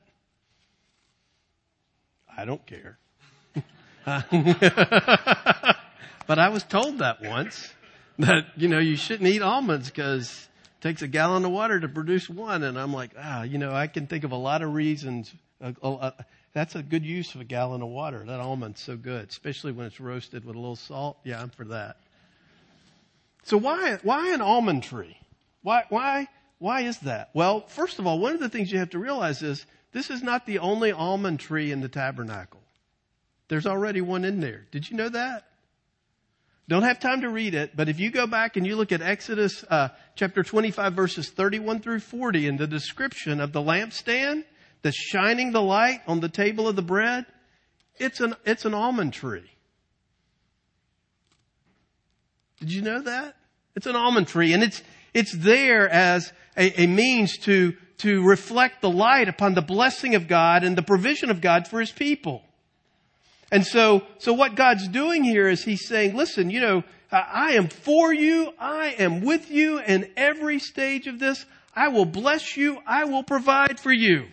I 2.38 2.44
don't 2.44 2.64
care. 2.64 2.98
but 6.28 6.38
I 6.38 6.48
was 6.50 6.62
told 6.62 7.00
that 7.00 7.20
once 7.20 7.74
that, 8.20 8.46
you 8.56 8.68
know, 8.68 8.78
you 8.78 8.94
shouldn't 8.96 9.28
eat 9.28 9.42
almonds 9.42 9.90
because 9.90 10.48
it 10.78 10.82
takes 10.82 11.02
a 11.02 11.08
gallon 11.08 11.44
of 11.44 11.50
water 11.50 11.80
to 11.80 11.88
produce 11.88 12.30
one. 12.30 12.62
And 12.62 12.78
I'm 12.78 12.92
like, 12.92 13.10
ah, 13.18 13.42
you 13.42 13.58
know, 13.58 13.72
I 13.72 13.88
can 13.88 14.06
think 14.06 14.22
of 14.22 14.30
a 14.30 14.36
lot 14.36 14.62
of 14.62 14.72
reasons. 14.72 15.34
Uh, 15.60 15.72
uh, 15.82 16.10
that's 16.52 16.76
a 16.76 16.82
good 16.82 17.04
use 17.04 17.34
of 17.34 17.40
a 17.40 17.44
gallon 17.44 17.82
of 17.82 17.88
water. 17.88 18.22
That 18.24 18.38
almond's 18.38 18.80
so 18.80 18.96
good, 18.96 19.28
especially 19.28 19.72
when 19.72 19.86
it's 19.86 19.98
roasted 19.98 20.44
with 20.44 20.54
a 20.54 20.60
little 20.60 20.76
salt. 20.76 21.18
Yeah, 21.24 21.42
I'm 21.42 21.50
for 21.50 21.64
that. 21.64 21.96
So 23.42 23.56
why, 23.56 23.98
why 24.04 24.32
an 24.32 24.42
almond 24.42 24.84
tree? 24.84 25.16
Why, 25.62 25.86
why, 25.88 26.28
why 26.60 26.82
is 26.82 26.98
that? 27.00 27.30
Well, 27.34 27.66
first 27.66 27.98
of 27.98 28.06
all, 28.06 28.20
one 28.20 28.34
of 28.34 28.40
the 28.40 28.48
things 28.48 28.70
you 28.70 28.78
have 28.78 28.90
to 28.90 29.00
realize 29.00 29.42
is 29.42 29.66
this 29.92 30.10
is 30.10 30.22
not 30.22 30.46
the 30.46 30.58
only 30.58 30.92
almond 30.92 31.40
tree 31.40 31.72
in 31.72 31.80
the 31.80 31.88
tabernacle. 31.88 32.60
There's 33.48 33.66
already 33.66 34.00
one 34.00 34.24
in 34.24 34.40
there. 34.40 34.66
Did 34.70 34.90
you 34.90 34.96
know 34.96 35.08
that? 35.08 35.44
Don't 36.68 36.82
have 36.82 37.00
time 37.00 37.22
to 37.22 37.30
read 37.30 37.54
it, 37.54 37.74
but 37.74 37.88
if 37.88 37.98
you 37.98 38.10
go 38.10 38.26
back 38.26 38.58
and 38.58 38.66
you 38.66 38.76
look 38.76 38.92
at 38.92 39.00
Exodus 39.00 39.64
uh, 39.70 39.88
chapter 40.16 40.42
25 40.42 40.92
verses 40.92 41.30
31 41.30 41.80
through 41.80 42.00
40 42.00 42.46
in 42.46 42.56
the 42.58 42.66
description 42.66 43.40
of 43.40 43.52
the 43.52 43.62
lampstand 43.62 44.44
that's 44.82 44.96
shining 44.96 45.52
the 45.52 45.62
light 45.62 46.02
on 46.06 46.20
the 46.20 46.28
table 46.28 46.68
of 46.68 46.76
the 46.76 46.82
bread, 46.82 47.24
it's 47.96 48.20
an, 48.20 48.36
it's 48.44 48.66
an 48.66 48.74
almond 48.74 49.14
tree. 49.14 49.50
Did 52.60 52.70
you 52.70 52.82
know 52.82 53.00
that? 53.00 53.36
It's 53.74 53.86
an 53.86 53.96
almond 53.96 54.28
tree 54.28 54.52
and 54.52 54.62
it's, 54.62 54.82
it's 55.14 55.34
there 55.34 55.88
as 55.88 56.32
a, 56.54 56.82
a 56.82 56.86
means 56.86 57.38
to, 57.38 57.74
to 57.98 58.22
reflect 58.22 58.80
the 58.80 58.90
light 58.90 59.28
upon 59.28 59.54
the 59.54 59.62
blessing 59.62 60.14
of 60.14 60.28
God 60.28 60.64
and 60.64 60.76
the 60.76 60.82
provision 60.82 61.30
of 61.30 61.40
God 61.40 61.66
for 61.68 61.80
His 61.80 61.90
people. 61.90 62.42
And 63.50 63.66
so, 63.66 64.02
so 64.18 64.32
what 64.32 64.54
God's 64.54 64.88
doing 64.88 65.24
here 65.24 65.48
is 65.48 65.64
He's 65.64 65.86
saying, 65.86 66.16
listen, 66.16 66.50
you 66.50 66.60
know, 66.60 66.84
I 67.10 67.52
am 67.52 67.68
for 67.68 68.12
you. 68.12 68.52
I 68.58 68.94
am 68.98 69.22
with 69.22 69.50
you 69.50 69.78
in 69.78 70.10
every 70.16 70.58
stage 70.58 71.06
of 71.06 71.18
this. 71.18 71.44
I 71.74 71.88
will 71.88 72.04
bless 72.04 72.56
you. 72.56 72.78
I 72.86 73.04
will 73.04 73.22
provide 73.22 73.80
for 73.80 73.92
you. 73.92 74.26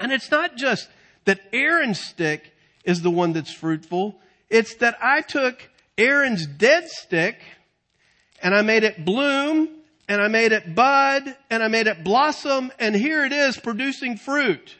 And 0.00 0.10
it's 0.10 0.30
not 0.30 0.56
just 0.56 0.88
that 1.26 1.40
Aaron's 1.52 2.00
stick 2.00 2.52
is 2.84 3.02
the 3.02 3.10
one 3.10 3.32
that's 3.32 3.52
fruitful. 3.52 4.18
It's 4.48 4.76
that 4.76 4.96
I 5.02 5.20
took 5.20 5.68
Aaron's 5.98 6.46
dead 6.46 6.88
stick 6.88 7.38
and 8.42 8.54
I 8.54 8.62
made 8.62 8.84
it 8.84 9.04
bloom 9.04 9.68
and 10.08 10.20
I 10.20 10.28
made 10.28 10.52
it 10.52 10.74
bud 10.74 11.36
and 11.50 11.62
I 11.62 11.68
made 11.68 11.86
it 11.86 12.04
blossom 12.04 12.72
and 12.78 12.94
here 12.94 13.24
it 13.24 13.32
is 13.32 13.58
producing 13.58 14.16
fruit. 14.16 14.76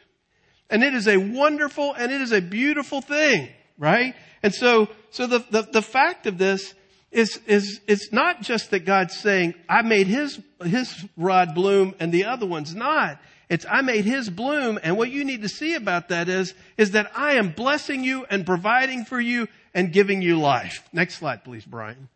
And 0.68 0.82
it 0.82 0.94
is 0.94 1.06
a 1.06 1.16
wonderful 1.16 1.94
and 1.94 2.10
it 2.10 2.20
is 2.20 2.32
a 2.32 2.40
beautiful 2.40 3.00
thing, 3.00 3.48
right? 3.78 4.14
And 4.42 4.54
so, 4.54 4.88
so 5.10 5.26
the, 5.26 5.44
the, 5.50 5.62
the 5.62 5.82
fact 5.82 6.26
of 6.26 6.38
this 6.38 6.74
is, 7.10 7.38
is, 7.46 7.80
it's 7.86 8.12
not 8.12 8.42
just 8.42 8.70
that 8.70 8.80
God's 8.80 9.16
saying, 9.16 9.54
I 9.68 9.82
made 9.82 10.06
his, 10.06 10.40
his 10.64 11.04
rod 11.16 11.54
bloom 11.54 11.94
and 12.00 12.10
the 12.12 12.24
other 12.24 12.46
one's 12.46 12.74
not. 12.74 13.20
It's, 13.48 13.66
I 13.68 13.82
made 13.82 14.06
his 14.06 14.30
bloom 14.30 14.78
and 14.82 14.96
what 14.96 15.10
you 15.10 15.24
need 15.24 15.42
to 15.42 15.48
see 15.48 15.74
about 15.74 16.08
that 16.08 16.28
is, 16.28 16.54
is 16.78 16.92
that 16.92 17.12
I 17.14 17.34
am 17.34 17.50
blessing 17.50 18.02
you 18.02 18.24
and 18.30 18.46
providing 18.46 19.04
for 19.04 19.20
you 19.20 19.46
and 19.74 19.92
giving 19.92 20.22
you 20.22 20.38
life. 20.38 20.88
Next 20.92 21.16
slide, 21.16 21.44
please, 21.44 21.64
Brian. 21.64 22.08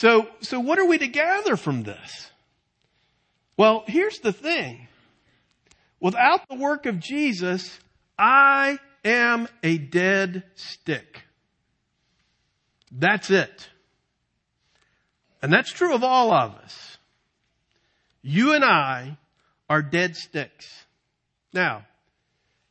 So, 0.00 0.28
so 0.40 0.60
what 0.60 0.78
are 0.78 0.86
we 0.86 0.96
to 0.96 1.08
gather 1.08 1.58
from 1.58 1.82
this? 1.82 2.30
Well, 3.58 3.84
here's 3.86 4.18
the 4.20 4.32
thing. 4.32 4.88
Without 6.00 6.48
the 6.48 6.56
work 6.56 6.86
of 6.86 7.00
Jesus, 7.00 7.78
I 8.18 8.78
am 9.04 9.46
a 9.62 9.76
dead 9.76 10.44
stick. 10.54 11.24
That's 12.90 13.28
it. 13.28 13.68
And 15.42 15.52
that's 15.52 15.70
true 15.70 15.94
of 15.94 16.02
all 16.02 16.32
of 16.32 16.54
us. 16.54 16.96
You 18.22 18.54
and 18.54 18.64
I 18.64 19.18
are 19.68 19.82
dead 19.82 20.16
sticks. 20.16 20.66
Now, 21.52 21.84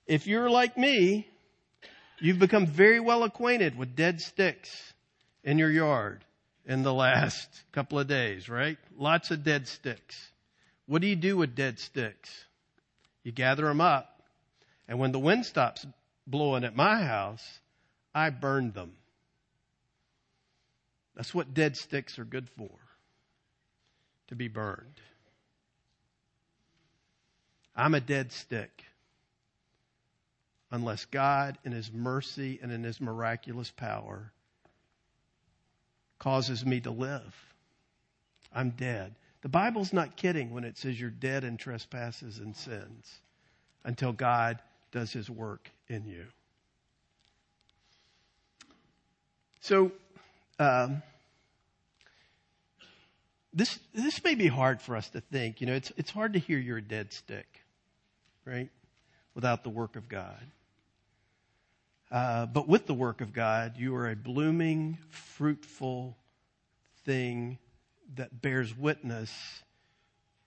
if 0.08 0.26
you're 0.26 0.50
like 0.50 0.80
me, 0.80 1.28
you've 2.20 2.40
become 2.40 2.66
very 2.66 3.00
well 3.00 3.24
acquainted 3.24 3.78
with 3.78 3.96
dead 3.96 4.20
sticks 4.20 4.94
in 5.44 5.60
your 5.60 5.70
yard 5.70 6.26
in 6.70 6.84
the 6.84 6.94
last 6.94 7.50
couple 7.74 8.00
of 8.00 8.08
days, 8.08 8.48
right? 8.48 8.78
Lots 8.96 9.32
of 9.32 9.44
dead 9.44 9.68
sticks. 9.68 10.32
What 10.86 11.02
do 11.02 11.08
you 11.08 11.16
do 11.16 11.36
with 11.36 11.56
dead 11.56 11.80
sticks? 11.80 12.30
You 13.24 13.32
gather 13.32 13.66
them 13.66 13.82
up, 13.82 14.22
and 14.88 15.00
when 15.00 15.12
the 15.12 15.20
wind 15.20 15.46
stops 15.48 15.86
blowing 16.28 16.64
at 16.64 16.76
my 16.76 17.02
house, 17.04 17.44
I 18.14 18.30
burn 18.30 18.72
them. 18.72 18.94
That's 21.16 21.34
what 21.34 21.54
dead 21.56 21.76
sticks 21.76 22.20
are 22.20 22.24
good 22.24 22.48
for 22.56 22.70
to 24.28 24.36
be 24.36 24.48
burned. 24.48 25.02
I'm 27.76 27.96
a 27.96 28.00
dead 28.00 28.32
stick. 28.32 28.86
unless 30.72 31.06
God, 31.06 31.58
in 31.64 31.72
His 31.72 31.92
mercy 31.92 32.60
and 32.62 32.72
in 32.72 32.84
His 32.84 33.02
miraculous 33.02 33.72
power, 33.72 34.32
causes 36.20 36.66
me 36.66 36.82
to 36.82 36.92
live. 36.92 37.36
I'm 38.54 38.72
dead. 38.72 39.16
The 39.42 39.50
Bible's 39.50 39.94
not 39.94 40.18
kidding 40.18 40.52
when 40.52 40.66
it 40.66 40.78
says 40.78 41.00
you're 41.00 41.10
dead 41.10 41.44
in 41.44 41.58
trespasses 41.58 42.40
and 42.40 42.56
sins 42.56 43.20
until 43.84 44.12
God 44.12 44.60
does 44.92 45.14
His 45.14 45.30
work 45.30 45.70
in 45.88 46.06
you. 46.06 46.26
So, 49.62 49.92
um, 50.58 51.02
this 53.54 53.80
this 53.94 54.24
may 54.24 54.36
be 54.36 54.48
hard 54.48 54.82
for 54.82 54.96
us 54.96 55.10
to 55.10 55.22
think. 55.22 55.62
You 55.62 55.68
know, 55.68 55.74
it's 55.74 55.92
it's 55.98 56.12
hard 56.12 56.34
to 56.34 56.40
hear 56.40 56.58
you're 56.58 56.78
a 56.78 56.82
dead 56.82 57.14
stick, 57.14 57.48
right? 58.46 58.70
Without 59.36 59.64
the 59.64 59.70
work 59.70 59.96
of 59.96 60.08
God. 60.10 60.40
Uh, 62.12 62.48
but 62.48 62.68
with 62.68 62.88
the 62.88 62.94
work 62.94 63.22
of 63.22 63.34
God, 63.34 63.78
you 63.78 63.96
are 63.96 64.10
a 64.10 64.16
blooming, 64.16 64.98
fruitful 65.10 66.18
thing 67.06 67.60
that 68.16 68.42
bears 68.42 68.76
witness 68.76 69.32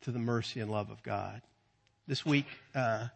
to 0.00 0.10
the 0.10 0.18
mercy 0.18 0.58
and 0.58 0.70
love 0.70 0.90
of 0.90 1.02
God. 1.04 1.40
This 2.08 2.26
week, 2.26 2.46
uh, 2.74 3.06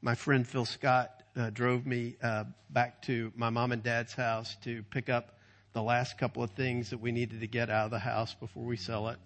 my 0.00 0.14
friend 0.14 0.46
Phil 0.46 0.64
Scott 0.64 1.10
uh, 1.36 1.50
drove 1.50 1.84
me 1.84 2.16
uh, 2.22 2.44
back 2.70 3.02
to 3.02 3.32
my 3.34 3.50
mom 3.50 3.72
and 3.72 3.82
dad's 3.82 4.14
house 4.14 4.56
to 4.62 4.84
pick 4.90 5.08
up 5.08 5.38
the 5.72 5.82
last 5.82 6.16
couple 6.16 6.44
of 6.44 6.52
things 6.52 6.90
that 6.90 6.98
we 6.98 7.10
needed 7.10 7.40
to 7.40 7.46
get 7.48 7.70
out 7.70 7.86
of 7.86 7.90
the 7.90 7.98
house 7.98 8.34
before 8.34 8.64
we 8.64 8.76
sell 8.76 9.08
it. 9.08 9.18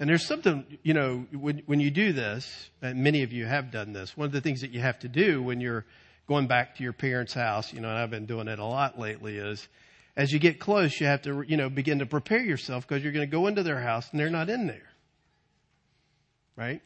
And 0.00 0.08
there's 0.08 0.26
something, 0.26 0.78
you 0.82 0.94
know, 0.94 1.26
when, 1.32 1.62
when 1.66 1.78
you 1.78 1.90
do 1.90 2.12
this, 2.12 2.70
and 2.82 3.04
many 3.04 3.22
of 3.22 3.32
you 3.32 3.46
have 3.46 3.70
done 3.70 3.92
this, 3.92 4.16
one 4.16 4.26
of 4.26 4.32
the 4.32 4.40
things 4.40 4.62
that 4.62 4.70
you 4.72 4.80
have 4.80 4.98
to 5.00 5.08
do 5.08 5.40
when 5.40 5.60
you're 5.60 5.86
going 6.30 6.46
back 6.46 6.76
to 6.76 6.84
your 6.84 6.92
parents' 6.92 7.34
house, 7.34 7.72
you 7.72 7.80
know, 7.80 7.88
and 7.88 7.98
I've 7.98 8.08
been 8.08 8.26
doing 8.26 8.46
it 8.46 8.60
a 8.60 8.64
lot 8.64 8.96
lately 8.96 9.36
is 9.36 9.66
as 10.16 10.30
you 10.30 10.38
get 10.38 10.60
close, 10.60 11.00
you 11.00 11.08
have 11.08 11.22
to, 11.22 11.42
you 11.42 11.56
know, 11.56 11.68
begin 11.68 11.98
to 11.98 12.06
prepare 12.06 12.38
yourself 12.38 12.86
because 12.86 13.02
you're 13.02 13.12
going 13.12 13.26
to 13.26 13.30
go 13.30 13.48
into 13.48 13.64
their 13.64 13.80
house 13.80 14.08
and 14.12 14.20
they're 14.20 14.30
not 14.30 14.48
in 14.48 14.68
there. 14.68 14.88
Right? 16.54 16.82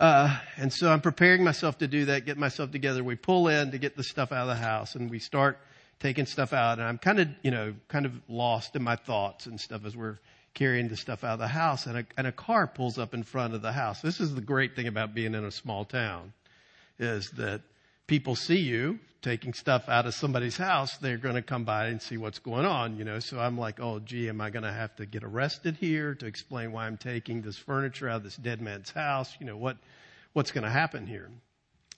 Uh, 0.00 0.36
and 0.56 0.72
so 0.72 0.90
I'm 0.90 1.00
preparing 1.00 1.44
myself 1.44 1.78
to 1.78 1.86
do 1.86 2.06
that, 2.06 2.26
get 2.26 2.36
myself 2.36 2.72
together. 2.72 3.04
We 3.04 3.14
pull 3.14 3.46
in 3.46 3.70
to 3.70 3.78
get 3.78 3.96
the 3.96 4.02
stuff 4.02 4.32
out 4.32 4.48
of 4.48 4.58
the 4.58 4.60
house 4.60 4.96
and 4.96 5.08
we 5.08 5.20
start 5.20 5.60
taking 6.00 6.26
stuff 6.26 6.52
out. 6.52 6.80
And 6.80 6.88
I'm 6.88 6.98
kind 6.98 7.20
of, 7.20 7.28
you 7.44 7.52
know, 7.52 7.74
kind 7.86 8.04
of 8.04 8.12
lost 8.26 8.74
in 8.74 8.82
my 8.82 8.96
thoughts 8.96 9.46
and 9.46 9.60
stuff 9.60 9.84
as 9.84 9.96
we're 9.96 10.18
carrying 10.54 10.88
the 10.88 10.96
stuff 10.96 11.22
out 11.22 11.34
of 11.34 11.38
the 11.38 11.46
house. 11.46 11.86
And 11.86 11.98
a, 11.98 12.06
and 12.16 12.26
a 12.26 12.32
car 12.32 12.66
pulls 12.66 12.98
up 12.98 13.14
in 13.14 13.22
front 13.22 13.54
of 13.54 13.62
the 13.62 13.70
house. 13.70 14.00
This 14.00 14.18
is 14.18 14.34
the 14.34 14.40
great 14.40 14.74
thing 14.74 14.88
about 14.88 15.14
being 15.14 15.36
in 15.36 15.44
a 15.44 15.52
small 15.52 15.84
town 15.84 16.32
is 17.00 17.30
that 17.32 17.62
people 18.06 18.36
see 18.36 18.58
you 18.58 19.00
taking 19.22 19.52
stuff 19.52 19.88
out 19.88 20.06
of 20.06 20.14
somebody's 20.14 20.56
house, 20.56 20.96
they're 20.98 21.18
going 21.18 21.34
to 21.34 21.42
come 21.42 21.64
by 21.64 21.86
and 21.86 22.00
see 22.00 22.16
what's 22.16 22.38
going 22.38 22.64
on, 22.64 22.96
you 22.96 23.04
know. 23.04 23.18
So 23.18 23.38
I'm 23.38 23.58
like, 23.58 23.80
oh, 23.80 23.98
gee, 23.98 24.28
am 24.28 24.40
I 24.40 24.50
going 24.50 24.62
to 24.62 24.72
have 24.72 24.94
to 24.96 25.06
get 25.06 25.24
arrested 25.24 25.76
here 25.76 26.14
to 26.14 26.26
explain 26.26 26.72
why 26.72 26.86
I'm 26.86 26.96
taking 26.96 27.42
this 27.42 27.56
furniture 27.56 28.08
out 28.08 28.16
of 28.16 28.22
this 28.24 28.36
dead 28.36 28.60
man's 28.60 28.90
house? 28.90 29.34
You 29.38 29.46
know, 29.46 29.56
what, 29.56 29.76
what's 30.32 30.52
going 30.52 30.64
to 30.64 30.70
happen 30.70 31.06
here? 31.06 31.28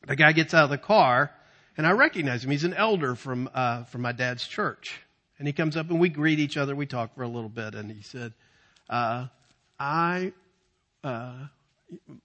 The 0.06 0.16
guy 0.16 0.32
gets 0.32 0.52
out 0.52 0.64
of 0.64 0.70
the 0.70 0.78
car 0.78 1.30
and 1.76 1.86
I 1.86 1.92
recognize 1.92 2.44
him. 2.44 2.50
He's 2.50 2.64
an 2.64 2.74
elder 2.74 3.14
from, 3.14 3.48
uh, 3.54 3.84
from 3.84 4.02
my 4.02 4.12
dad's 4.12 4.46
church. 4.46 5.00
And 5.38 5.46
he 5.46 5.52
comes 5.52 5.76
up 5.76 5.90
and 5.90 6.00
we 6.00 6.08
greet 6.08 6.38
each 6.38 6.56
other. 6.56 6.74
We 6.74 6.86
talk 6.86 7.14
for 7.14 7.22
a 7.22 7.28
little 7.28 7.48
bit 7.48 7.74
and 7.74 7.90
he 7.90 8.02
said, 8.02 8.32
uh, 8.90 9.26
I, 9.78 10.32
uh, 11.04 11.46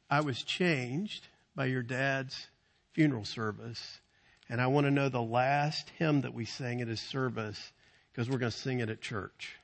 I 0.09 0.21
was 0.21 0.41
changed 0.41 1.27
by 1.55 1.65
your 1.65 1.83
dad's 1.83 2.47
funeral 2.97 3.25
service 3.25 3.99
and 4.49 4.59
I 4.59 4.67
want 4.67 4.87
to 4.87 4.91
know 4.91 5.07
the 5.07 5.21
last 5.21 5.87
hymn 5.99 6.21
that 6.21 6.33
we 6.33 6.45
sang 6.45 6.81
at 6.81 6.87
his 6.87 6.99
service 6.99 7.59
because 8.11 8.27
we're 8.27 8.39
going 8.39 8.51
to 8.51 8.57
sing 8.57 8.79
it 8.79 8.89
at 8.89 9.01
church. 9.01 9.55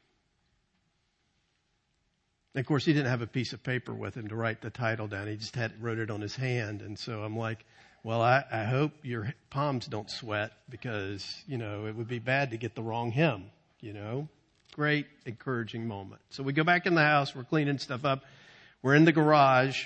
And 2.54 2.60
of 2.60 2.68
course, 2.68 2.86
he 2.86 2.94
didn't 2.94 3.10
have 3.10 3.24
a 3.24 3.28
piece 3.28 3.54
of 3.54 3.64
paper 3.64 3.92
with 3.92 4.16
him 4.16 4.28
to 4.28 4.36
write 4.36 4.62
the 4.62 4.70
title 4.70 5.08
down. 5.08 5.28
He 5.28 5.38
just 5.38 5.56
had 5.56 5.82
wrote 5.82 5.98
it 5.98 6.12
on 6.12 6.22
his 6.22 6.36
hand. 6.36 6.82
And 6.82 7.00
so 7.00 7.24
I'm 7.24 7.36
like, 7.36 7.66
well, 8.04 8.22
I, 8.22 8.44
I 8.52 8.66
hope 8.66 8.92
your 9.02 9.34
palms 9.50 9.88
don't 9.88 10.12
sweat 10.12 10.52
because, 10.70 11.26
you 11.48 11.58
know, 11.58 11.88
it 11.88 11.96
would 11.96 12.10
be 12.10 12.20
bad 12.20 12.52
to 12.52 12.58
get 12.58 12.76
the 12.76 12.84
wrong 12.84 13.10
hymn, 13.10 13.46
you 13.80 13.94
know. 13.94 14.28
Great 14.76 15.08
encouraging 15.26 15.88
moment. 15.88 16.22
So 16.30 16.44
we 16.44 16.54
go 16.54 16.64
back 16.64 16.86
in 16.86 16.94
the 16.94 17.02
house. 17.02 17.34
We're 17.34 17.44
cleaning 17.46 17.80
stuff 17.80 18.06
up. 18.06 18.24
We're 18.84 18.96
in 18.96 19.06
the 19.06 19.12
garage. 19.12 19.86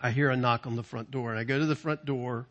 I 0.00 0.10
hear 0.10 0.30
a 0.30 0.36
knock 0.36 0.66
on 0.66 0.76
the 0.76 0.82
front 0.82 1.10
door 1.10 1.30
and 1.30 1.38
I 1.38 1.44
go 1.44 1.58
to 1.58 1.66
the 1.66 1.76
front 1.76 2.04
door 2.04 2.46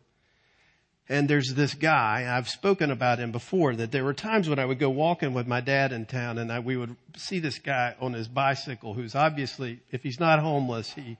and 1.10 1.28
there's 1.28 1.54
this 1.54 1.74
guy, 1.74 2.36
I've 2.36 2.48
spoken 2.48 2.92
about 2.92 3.18
him 3.18 3.32
before, 3.32 3.74
that 3.74 3.90
there 3.90 4.04
were 4.04 4.14
times 4.14 4.48
when 4.48 4.60
I 4.60 4.64
would 4.64 4.78
go 4.78 4.90
walking 4.90 5.34
with 5.34 5.48
my 5.48 5.60
dad 5.60 5.90
in 5.90 6.06
town 6.06 6.38
and 6.38 6.52
I, 6.52 6.60
we 6.60 6.76
would 6.76 6.94
see 7.16 7.40
this 7.40 7.58
guy 7.58 7.96
on 8.00 8.12
his 8.12 8.28
bicycle 8.28 8.94
who's 8.94 9.16
obviously, 9.16 9.80
if 9.90 10.04
he's 10.04 10.20
not 10.20 10.38
homeless, 10.38 10.92
he, 10.92 11.16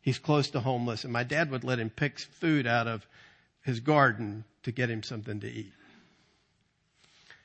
he's 0.00 0.18
close 0.18 0.48
to 0.52 0.60
homeless. 0.60 1.04
And 1.04 1.12
my 1.12 1.24
dad 1.24 1.50
would 1.50 1.62
let 1.62 1.78
him 1.78 1.90
pick 1.90 2.18
food 2.18 2.66
out 2.66 2.88
of 2.88 3.06
his 3.60 3.80
garden 3.80 4.44
to 4.62 4.72
get 4.72 4.88
him 4.88 5.02
something 5.02 5.40
to 5.40 5.46
eat. 5.46 5.74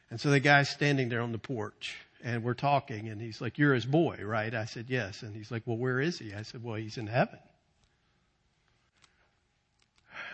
And 0.10 0.21
so 0.21 0.30
the 0.30 0.39
guy's 0.39 0.69
standing 0.69 1.10
there 1.10 1.21
on 1.21 1.34
the 1.34 1.38
porch 1.38 1.97
and 2.23 2.45
we're 2.45 2.54
talking 2.54 3.10
and 3.10 3.19
he's 3.19 3.41
like, 3.41 3.58
you're 3.58 3.73
his 3.73 3.86
boy, 3.86 4.19
right? 4.23 4.54
I 4.54 4.63
said, 4.63 4.86
yes. 4.88 5.21
And 5.21 5.36
he's 5.36 5.52
like, 5.52 5.63
well, 5.65 5.78
where 5.78 5.99
is 5.99 6.17
he? 6.17 6.34
I 6.34 6.43
said, 6.43 6.63
well, 6.63 6.75
he's 6.75 6.97
in 6.97 7.08
heaven 7.08 7.39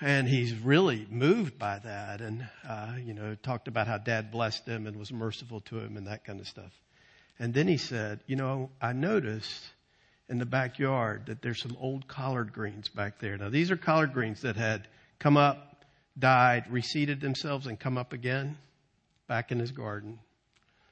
and 0.02 0.28
he's 0.28 0.54
really 0.54 1.08
moved 1.10 1.58
by 1.58 1.80
that 1.80 2.22
and 2.22 2.48
uh, 2.68 2.94
you 3.04 3.14
know 3.14 3.36
talked 3.36 3.68
about 3.68 3.88
how 3.88 3.98
dad 3.98 4.32
blessed 4.32 4.66
him 4.66 4.88
and 4.88 4.98
was 4.98 5.12
merciful 5.12 5.62
to 5.62 5.80
him 5.80 5.98
and 5.98 6.08
that 6.08 6.26
kind 6.26 6.40
of 6.40 6.48
stuff. 6.48 6.72
And 7.40 7.54
then 7.54 7.68
he 7.68 7.78
said 7.78 8.20
you 8.28 8.36
know 8.36 8.70
i 8.82 8.94
noticed 8.94 9.64
in 10.28 10.40
the 10.40 10.46
backyard 10.46 11.28
that 11.28 11.42
there's 11.42 11.62
some 11.62 11.78
old 11.80 12.08
collard 12.08 12.52
greens 12.52 12.90
back 12.90 13.20
there. 13.20 13.38
Now 13.38 13.50
these 13.50 13.72
are 13.72 13.78
collard 13.78 14.14
greens 14.14 14.42
that 14.42 14.56
had 14.56 14.88
come 15.20 15.38
up 15.38 15.84
died 16.18 16.66
reseeded 16.72 17.20
themselves 17.22 17.68
and 17.68 17.80
come 17.80 17.98
up 17.98 18.14
again 18.14 18.58
back 19.28 19.52
in 19.52 19.60
his 19.60 19.72
garden 19.72 20.20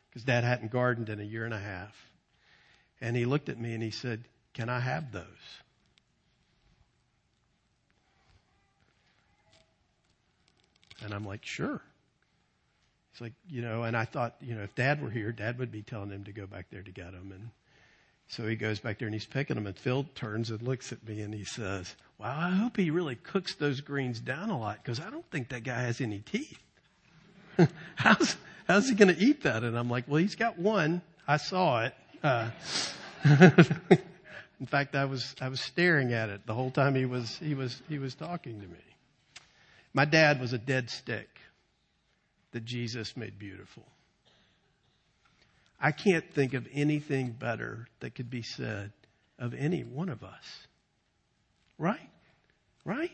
because 0.10 0.24
dad 0.24 0.44
hadn't 0.44 0.72
gardened 0.72 1.10
in 1.10 1.20
a 1.20 1.24
year 1.24 1.46
and 1.46 1.54
a 1.54 1.60
half. 1.60 1.96
And 3.02 3.16
he 3.16 3.26
looked 3.26 3.50
at 3.50 3.60
me 3.60 3.74
and 3.74 3.84
he 3.84 3.92
said 3.92 4.24
can 4.54 4.70
i 4.70 4.80
have 4.80 5.12
those 5.12 5.24
And 11.02 11.14
I'm 11.14 11.26
like, 11.26 11.46
sure. 11.46 11.82
It's 13.12 13.22
like, 13.22 13.34
you 13.48 13.62
know, 13.62 13.84
and 13.84 13.96
I 13.96 14.06
thought, 14.06 14.36
you 14.42 14.56
know, 14.56 14.64
if 14.64 14.74
dad 14.74 15.02
were 15.02 15.10
here, 15.10 15.32
dad 15.32 15.60
would 15.60 15.72
be 15.72 15.84
telling 15.84 16.10
him 16.10 16.24
to 16.24 16.32
go 16.32 16.48
back 16.48 16.68
there 16.72 16.82
to 16.82 16.92
get 16.92 17.12
them. 17.12 17.32
And 17.32 17.50
so 18.28 18.48
he 18.48 18.56
goes 18.56 18.80
back 18.80 18.98
there 18.98 19.08
and 19.08 19.14
he's 19.14 19.26
picking 19.26 19.56
them 19.56 19.68
and 19.68 19.78
Phil 19.78 20.06
turns 20.16 20.50
and 20.50 20.62
looks 20.64 20.92
at 20.92 21.08
me 21.08 21.22
and 21.22 21.34
he 21.34 21.44
says, 21.44 21.96
wow, 22.18 22.36
I 22.36 22.50
hope 22.50 22.78
he 22.78 22.90
really 22.90 23.16
cooks 23.16 23.54
those 23.56 23.82
greens 23.82 24.20
down 24.20 24.50
a 24.50 24.58
lot 24.58 24.80
because 24.82 25.00
I 25.00 25.12
don't 25.12 25.30
think 25.30 25.50
that 25.50 25.64
guy 25.64 25.82
has 25.82 26.02
any 26.02 26.20
teeth. 26.20 26.58
how's, 27.96 28.36
how's 28.68 28.90
he 28.90 28.96
going 28.96 29.14
to 29.14 29.22
eat 29.22 29.44
that? 29.44 29.64
And 29.64 29.78
I'm 29.78 29.90
like, 29.92 30.06
well, 30.08 30.18
he's 30.18 30.36
got 30.36 30.58
one. 30.58 31.04
I 31.28 31.38
saw 31.38 31.84
it. 31.84 31.94
Uh, 32.24 32.50
in 34.60 34.66
fact, 34.66 34.96
I 34.96 35.06
was, 35.06 35.36
I 35.40 35.50
was 35.50 35.62
staring 35.62 36.14
at 36.14 36.30
it 36.30 36.48
the 36.48 36.56
whole 36.56 36.72
time 36.72 36.96
he 36.96 37.06
was, 37.06 37.38
he 37.38 37.54
was, 37.54 37.80
he 37.90 38.00
was 38.00 38.16
talking 38.16 38.60
to 38.60 38.68
me. 38.68 38.93
My 39.94 40.06
dad 40.06 40.42
was 40.42 40.54
a 40.54 40.58
dead 40.58 40.90
stick 40.90 41.30
that 42.52 42.66
Jesus 42.66 43.16
made 43.16 43.38
beautiful. 43.38 43.84
I 45.80 45.92
can't 45.92 46.30
think 46.34 46.54
of 46.54 46.68
anything 46.72 47.32
better 47.32 47.88
that 48.00 48.16
could 48.16 48.30
be 48.30 48.42
said 48.42 48.92
of 49.38 49.54
any 49.54 49.84
one 49.84 50.10
of 50.10 50.24
us. 50.24 50.68
Right? 51.78 52.10
Right? 52.86 53.12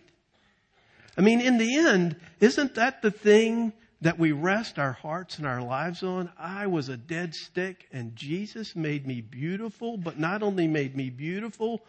I 1.18 1.22
mean, 1.22 1.42
in 1.42 1.58
the 1.58 1.78
end, 1.78 2.16
isn't 2.40 2.76
that 2.76 3.02
the 3.02 3.12
thing 3.12 3.74
that 4.02 4.20
we 4.20 4.32
rest 4.32 4.80
our 4.80 4.94
hearts 4.94 5.38
and 5.38 5.48
our 5.48 5.62
lives 5.62 6.04
on? 6.04 6.32
I 6.38 6.68
was 6.68 6.88
a 6.88 6.96
dead 6.96 7.34
stick 7.34 7.88
and 7.92 8.16
Jesus 8.16 8.76
made 8.76 9.06
me 9.06 9.20
beautiful, 9.20 9.98
but 9.98 10.20
not 10.20 10.44
only 10.44 10.68
made 10.68 10.96
me 10.96 11.10
beautiful, 11.10 11.82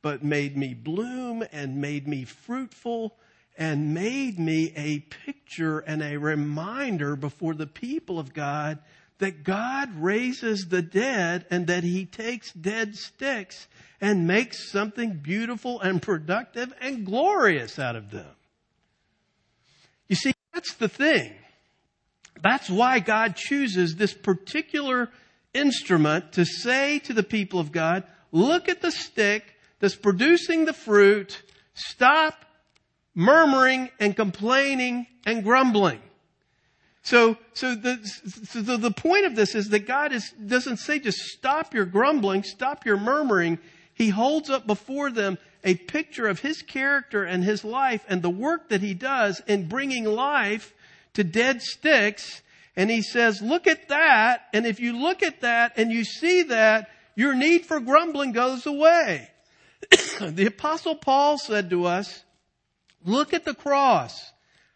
but 0.00 0.24
made 0.24 0.56
me 0.56 0.72
bloom 0.72 1.44
and 1.52 1.80
made 1.80 2.06
me 2.06 2.24
fruitful 2.24 3.14
and 3.58 3.92
made 3.92 4.38
me 4.38 4.72
a 4.76 5.00
picture 5.00 5.80
and 5.80 6.00
a 6.00 6.16
reminder 6.16 7.16
before 7.16 7.54
the 7.54 7.66
people 7.66 8.20
of 8.20 8.32
God 8.32 8.78
that 9.18 9.42
God 9.42 9.90
raises 9.96 10.68
the 10.68 10.80
dead 10.80 11.44
and 11.50 11.66
that 11.66 11.82
he 11.82 12.06
takes 12.06 12.52
dead 12.52 12.94
sticks 12.94 13.66
and 14.00 14.28
makes 14.28 14.70
something 14.70 15.14
beautiful 15.14 15.80
and 15.80 16.00
productive 16.00 16.72
and 16.80 17.04
glorious 17.04 17.80
out 17.80 17.96
of 17.96 18.12
them. 18.12 18.30
You 20.06 20.14
see, 20.14 20.32
that's 20.54 20.74
the 20.74 20.88
thing. 20.88 21.32
That's 22.40 22.70
why 22.70 23.00
God 23.00 23.34
chooses 23.34 23.96
this 23.96 24.14
particular 24.14 25.10
instrument 25.52 26.34
to 26.34 26.44
say 26.44 27.00
to 27.00 27.12
the 27.12 27.24
people 27.24 27.58
of 27.58 27.72
God, 27.72 28.04
look 28.30 28.68
at 28.68 28.82
the 28.82 28.92
stick 28.92 29.42
that's 29.80 29.96
producing 29.96 30.64
the 30.64 30.72
fruit, 30.72 31.42
stop 31.74 32.44
murmuring 33.18 33.90
and 33.98 34.14
complaining 34.14 35.04
and 35.26 35.42
grumbling. 35.42 36.00
So, 37.02 37.36
so 37.52 37.74
the, 37.74 37.98
so 38.04 38.76
the, 38.76 38.92
point 38.92 39.26
of 39.26 39.34
this 39.34 39.56
is 39.56 39.70
that 39.70 39.88
God 39.88 40.12
is, 40.12 40.30
doesn't 40.30 40.76
say 40.76 41.00
just 41.00 41.18
stop 41.18 41.74
your 41.74 41.84
grumbling, 41.84 42.44
stop 42.44 42.86
your 42.86 42.96
murmuring. 42.96 43.58
He 43.92 44.10
holds 44.10 44.50
up 44.50 44.68
before 44.68 45.10
them 45.10 45.36
a 45.64 45.74
picture 45.74 46.28
of 46.28 46.38
His 46.38 46.62
character 46.62 47.24
and 47.24 47.42
His 47.42 47.64
life 47.64 48.04
and 48.08 48.22
the 48.22 48.30
work 48.30 48.68
that 48.68 48.82
He 48.82 48.94
does 48.94 49.42
in 49.48 49.68
bringing 49.68 50.04
life 50.04 50.72
to 51.14 51.24
dead 51.24 51.60
sticks. 51.60 52.40
And 52.76 52.88
He 52.88 53.02
says, 53.02 53.42
look 53.42 53.66
at 53.66 53.88
that. 53.88 54.42
And 54.52 54.64
if 54.64 54.78
you 54.78 54.96
look 54.96 55.24
at 55.24 55.40
that 55.40 55.72
and 55.76 55.90
you 55.90 56.04
see 56.04 56.44
that, 56.44 56.88
your 57.16 57.34
need 57.34 57.66
for 57.66 57.80
grumbling 57.80 58.30
goes 58.30 58.64
away. 58.64 59.28
the 60.20 60.46
apostle 60.46 60.94
Paul 60.94 61.36
said 61.36 61.70
to 61.70 61.86
us, 61.86 62.22
look 63.04 63.34
at 63.34 63.44
the 63.44 63.54
cross. 63.54 64.32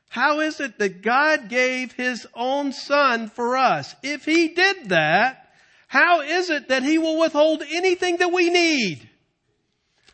How 0.08 0.40
is 0.40 0.61
it 0.61 0.78
that 0.78 1.02
God 1.02 1.48
gave 1.48 1.92
His 1.92 2.26
own 2.35 2.72
Son 2.72 3.28
for 3.28 3.56
us? 3.56 3.94
If 4.02 4.24
He 4.24 4.48
did 4.48 4.90
that, 4.90 5.48
how 5.88 6.20
is 6.20 6.50
it 6.50 6.68
that 6.68 6.82
He 6.82 6.98
will 6.98 7.18
withhold 7.18 7.62
anything 7.70 8.18
that 8.18 8.32
we 8.32 8.50
need? 8.50 9.08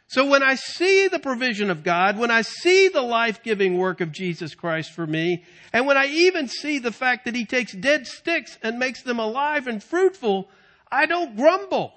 So 0.07 0.25
when 0.25 0.43
I 0.43 0.55
see 0.55 1.09
the 1.09 1.19
provision 1.19 1.69
of 1.69 1.85
God, 1.85 2.17
when 2.17 2.31
I 2.31 2.41
see 2.41 2.89
the 2.89 3.03
life-giving 3.03 3.77
work 3.77 4.01
of 4.01 4.11
Jesus 4.11 4.55
Christ 4.55 4.93
for 4.93 5.07
me, 5.07 5.45
and 5.73 5.87
when 5.87 5.99
I 5.99 6.07
even 6.07 6.49
see 6.49 6.79
the 6.79 6.93
fact 6.93 7.27
that 7.27 7.35
He 7.35 7.45
takes 7.45 7.73
dead 7.75 8.07
sticks 8.07 8.57
and 8.63 8.79
makes 8.79 9.03
them 9.03 9.19
alive 9.19 9.67
and 9.67 9.83
fruitful, 9.83 10.49
I 10.91 11.07
don't 11.07 11.37
grumble. 11.37 11.93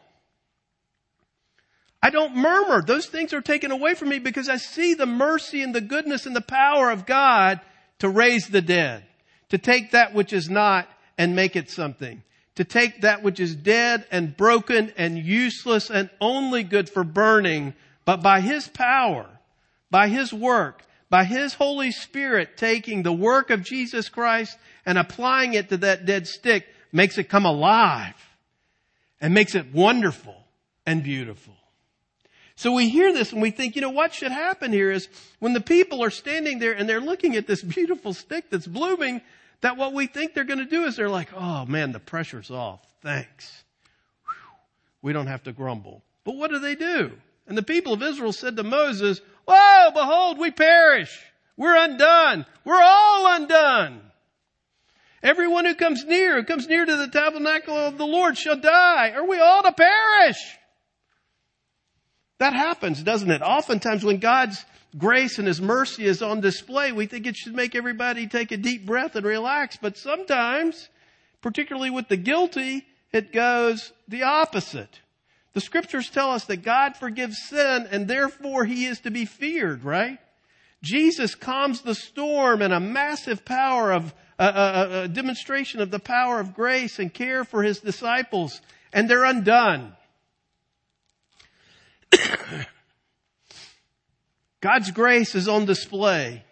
I 2.01 2.09
don't 2.09 2.35
murmur. 2.35 2.81
Those 2.81 3.05
things 3.05 3.33
are 3.33 3.41
taken 3.41 3.71
away 3.71 3.93
from 3.93 4.09
me 4.09 4.19
because 4.19 4.49
I 4.49 4.57
see 4.57 4.95
the 4.95 5.05
mercy 5.05 5.61
and 5.61 5.73
the 5.73 5.81
goodness 5.81 6.25
and 6.25 6.35
the 6.35 6.41
power 6.41 6.89
of 6.89 7.05
God 7.05 7.59
to 7.99 8.09
raise 8.09 8.47
the 8.47 8.61
dead, 8.61 9.03
to 9.49 9.57
take 9.59 9.91
that 9.91 10.13
which 10.13 10.33
is 10.33 10.49
not 10.49 10.89
and 11.17 11.35
make 11.35 11.55
it 11.55 11.69
something, 11.69 12.23
to 12.55 12.63
take 12.63 13.01
that 13.01 13.21
which 13.21 13.39
is 13.39 13.55
dead 13.55 14.07
and 14.11 14.35
broken 14.35 14.91
and 14.97 15.17
useless 15.19 15.91
and 15.91 16.09
only 16.19 16.63
good 16.63 16.89
for 16.89 17.03
burning, 17.03 17.75
but 18.03 18.23
by 18.23 18.41
His 18.41 18.67
power, 18.67 19.29
by 19.91 20.07
His 20.07 20.33
work, 20.33 20.83
by 21.11 21.25
His 21.25 21.53
Holy 21.53 21.91
Spirit 21.91 22.57
taking 22.57 23.03
the 23.03 23.13
work 23.13 23.51
of 23.51 23.63
Jesus 23.63 24.09
Christ 24.09 24.57
and 24.87 24.97
applying 24.97 25.53
it 25.53 25.69
to 25.69 25.77
that 25.77 26.07
dead 26.07 26.25
stick 26.25 26.65
makes 26.91 27.19
it 27.19 27.29
come 27.29 27.45
alive 27.45 28.15
and 29.19 29.35
makes 29.35 29.53
it 29.53 29.71
wonderful 29.71 30.35
and 30.87 31.03
beautiful. 31.03 31.53
So 32.61 32.73
we 32.73 32.89
hear 32.89 33.11
this 33.11 33.33
and 33.33 33.41
we 33.41 33.49
think, 33.49 33.75
you 33.75 33.81
know, 33.81 33.89
what 33.89 34.13
should 34.13 34.31
happen 34.31 34.71
here 34.71 34.91
is 34.91 35.09
when 35.39 35.53
the 35.53 35.61
people 35.61 36.03
are 36.03 36.11
standing 36.11 36.59
there 36.59 36.73
and 36.73 36.87
they're 36.87 37.01
looking 37.01 37.35
at 37.35 37.47
this 37.47 37.63
beautiful 37.63 38.13
stick 38.13 38.51
that's 38.51 38.67
blooming, 38.67 39.21
that 39.61 39.77
what 39.77 39.93
we 39.93 40.05
think 40.05 40.35
they're 40.35 40.43
going 40.43 40.59
to 40.59 40.65
do 40.65 40.83
is 40.83 40.95
they're 40.95 41.09
like, 41.09 41.29
oh 41.33 41.65
man, 41.65 41.91
the 41.91 41.99
pressure's 41.99 42.51
off. 42.51 42.85
Thanks. 43.01 43.63
We 45.01 45.11
don't 45.11 45.25
have 45.25 45.41
to 45.45 45.53
grumble. 45.53 46.03
But 46.23 46.35
what 46.35 46.51
do 46.51 46.59
they 46.59 46.75
do? 46.75 47.13
And 47.47 47.57
the 47.57 47.63
people 47.63 47.93
of 47.93 48.03
Israel 48.03 48.31
said 48.31 48.55
to 48.57 48.63
Moses, 48.63 49.21
Whoa, 49.47 49.89
behold, 49.91 50.37
we 50.37 50.51
perish. 50.51 51.19
We're 51.57 51.75
undone. 51.75 52.45
We're 52.63 52.79
all 52.79 53.37
undone. 53.37 54.01
Everyone 55.23 55.65
who 55.65 55.73
comes 55.73 56.05
near, 56.05 56.35
who 56.35 56.43
comes 56.43 56.67
near 56.67 56.85
to 56.85 56.95
the 56.95 57.07
tabernacle 57.07 57.75
of 57.75 57.97
the 57.97 58.05
Lord 58.05 58.37
shall 58.37 58.57
die. 58.57 59.13
Are 59.15 59.27
we 59.27 59.39
all 59.39 59.63
to 59.63 59.71
perish? 59.71 60.59
That 62.41 62.53
happens, 62.53 63.03
doesn't 63.03 63.29
it? 63.29 63.43
Oftentimes 63.43 64.03
when 64.03 64.17
God's 64.17 64.65
grace 64.97 65.37
and 65.37 65.47
His 65.47 65.61
mercy 65.61 66.05
is 66.05 66.23
on 66.23 66.41
display, 66.41 66.91
we 66.91 67.05
think 67.05 67.27
it 67.27 67.35
should 67.35 67.53
make 67.53 67.75
everybody 67.75 68.25
take 68.25 68.51
a 68.51 68.57
deep 68.57 68.83
breath 68.83 69.15
and 69.15 69.23
relax. 69.23 69.77
But 69.79 69.95
sometimes, 69.95 70.89
particularly 71.43 71.91
with 71.91 72.07
the 72.07 72.17
guilty, 72.17 72.87
it 73.13 73.31
goes 73.31 73.93
the 74.07 74.23
opposite. 74.23 75.01
The 75.53 75.61
scriptures 75.61 76.09
tell 76.09 76.31
us 76.31 76.45
that 76.45 76.63
God 76.63 76.95
forgives 76.95 77.37
sin 77.43 77.87
and 77.91 78.07
therefore 78.07 78.65
He 78.65 78.85
is 78.85 79.01
to 79.01 79.11
be 79.11 79.25
feared, 79.25 79.83
right? 79.83 80.17
Jesus 80.81 81.35
calms 81.35 81.81
the 81.81 81.93
storm 81.93 82.63
and 82.63 82.73
a 82.73 82.79
massive 82.79 83.45
power 83.45 83.91
of, 83.91 84.15
a, 84.39 85.03
a, 85.03 85.07
demonstration 85.07 85.79
of 85.79 85.91
the 85.91 85.99
power 85.99 86.39
of 86.39 86.55
grace 86.55 86.97
and 86.97 87.13
care 87.13 87.43
for 87.43 87.61
His 87.61 87.81
disciples 87.81 88.61
and 88.91 89.07
they're 89.07 89.25
undone. 89.25 89.95
God's 94.61 94.91
grace 94.91 95.35
is 95.35 95.47
on 95.47 95.65
display. 95.65 96.43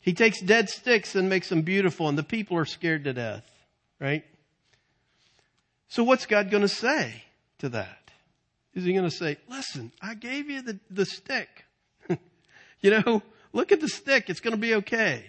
He 0.00 0.12
takes 0.12 0.40
dead 0.40 0.68
sticks 0.68 1.14
and 1.16 1.28
makes 1.28 1.48
them 1.48 1.62
beautiful 1.62 2.08
and 2.08 2.16
the 2.16 2.22
people 2.22 2.56
are 2.56 2.64
scared 2.64 3.04
to 3.04 3.12
death, 3.12 3.44
right? 4.00 4.24
So 5.88 6.04
what's 6.04 6.26
God 6.26 6.50
going 6.50 6.62
to 6.62 6.68
say 6.68 7.24
to 7.58 7.68
that? 7.70 8.10
Is 8.74 8.84
he 8.84 8.92
going 8.92 9.08
to 9.08 9.10
say, 9.10 9.38
listen, 9.48 9.92
I 10.02 10.14
gave 10.14 10.50
you 10.50 10.62
the, 10.62 10.78
the 10.90 11.06
stick. 11.06 11.64
you 12.80 12.90
know, 12.90 13.22
look 13.52 13.72
at 13.72 13.80
the 13.80 13.88
stick. 13.88 14.28
It's 14.28 14.40
going 14.40 14.52
to 14.52 14.60
be 14.60 14.74
okay. 14.76 15.24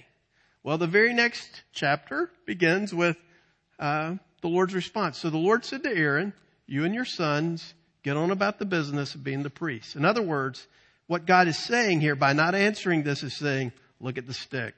Well, 0.64 0.78
the 0.78 0.88
very 0.88 1.14
next 1.14 1.64
chapter 1.72 2.30
begins 2.46 2.94
with 2.94 3.18
uh, 3.80 4.16
the 4.42 4.50
Lord's 4.50 4.74
response. 4.74 5.18
So 5.18 5.30
the 5.30 5.38
Lord 5.38 5.64
said 5.64 5.84
to 5.84 5.90
Aaron, 5.90 6.34
you 6.66 6.84
and 6.84 6.94
your 6.94 7.06
sons 7.06 7.74
Get 8.08 8.16
on 8.16 8.32
about 8.32 8.58
the 8.58 8.64
business 8.64 9.16
of 9.16 9.24
being 9.26 9.44
the 9.44 9.50
priest. 9.50 9.98
In 9.98 10.06
other 10.06 10.22
words, 10.22 10.66
what 11.08 11.26
God 11.26 11.50
is 11.50 11.58
saying 11.58 12.00
here 12.00 12.16
by 12.16 12.32
not 12.32 12.56
answering 12.56 13.04
this 13.04 13.22
is 13.22 13.36
saying, 13.36 13.74
look 14.00 14.18
at 14.18 14.26
the 14.26 14.34
stick. 14.34 14.76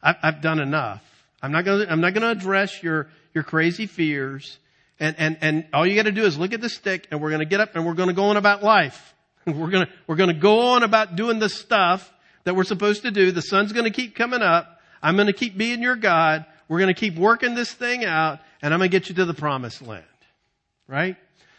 I've, 0.00 0.14
I've 0.22 0.40
done 0.40 0.60
enough. 0.60 1.02
I'm 1.42 1.50
not 1.50 1.64
going 1.64 1.84
to, 1.88 2.30
address 2.30 2.80
your, 2.80 3.08
your 3.34 3.42
crazy 3.42 3.86
fears. 3.86 4.56
And, 5.00 5.16
and, 5.18 5.38
and 5.40 5.66
all 5.72 5.84
you 5.84 5.96
got 5.96 6.04
to 6.04 6.12
do 6.12 6.22
is 6.22 6.38
look 6.38 6.52
at 6.52 6.60
the 6.60 6.70
stick 6.70 7.08
and 7.10 7.20
we're 7.20 7.30
going 7.30 7.40
to 7.40 7.44
get 7.44 7.58
up 7.58 7.74
and 7.74 7.84
we're 7.84 7.94
going 7.94 8.08
to 8.08 8.14
go 8.14 8.26
on 8.26 8.36
about 8.36 8.62
life. 8.62 9.14
We're 9.46 9.70
going 9.70 9.88
we're 10.06 10.16
going 10.16 10.32
to 10.32 10.40
go 10.40 10.74
on 10.74 10.84
about 10.84 11.16
doing 11.16 11.40
the 11.40 11.48
stuff 11.48 12.08
that 12.44 12.54
we're 12.54 12.62
supposed 12.62 13.02
to 13.02 13.10
do. 13.10 13.32
The 13.32 13.42
sun's 13.42 13.72
going 13.72 13.86
to 13.86 13.90
keep 13.90 14.14
coming 14.14 14.42
up. 14.42 14.80
I'm 15.02 15.16
going 15.16 15.26
to 15.26 15.32
keep 15.32 15.56
being 15.56 15.82
your 15.82 15.96
God. 15.96 16.44
We're 16.68 16.78
going 16.78 16.94
to 16.94 17.00
keep 17.00 17.16
working 17.16 17.56
this 17.56 17.72
thing 17.72 18.04
out 18.04 18.38
and 18.62 18.74
I'm 18.74 18.80
going 18.80 18.90
to 18.90 18.98
get 18.98 19.08
you 19.08 19.14
to 19.16 19.24
the 19.24 19.34
promised 19.34 19.82
land. 19.82 20.04
Right? 20.86 21.16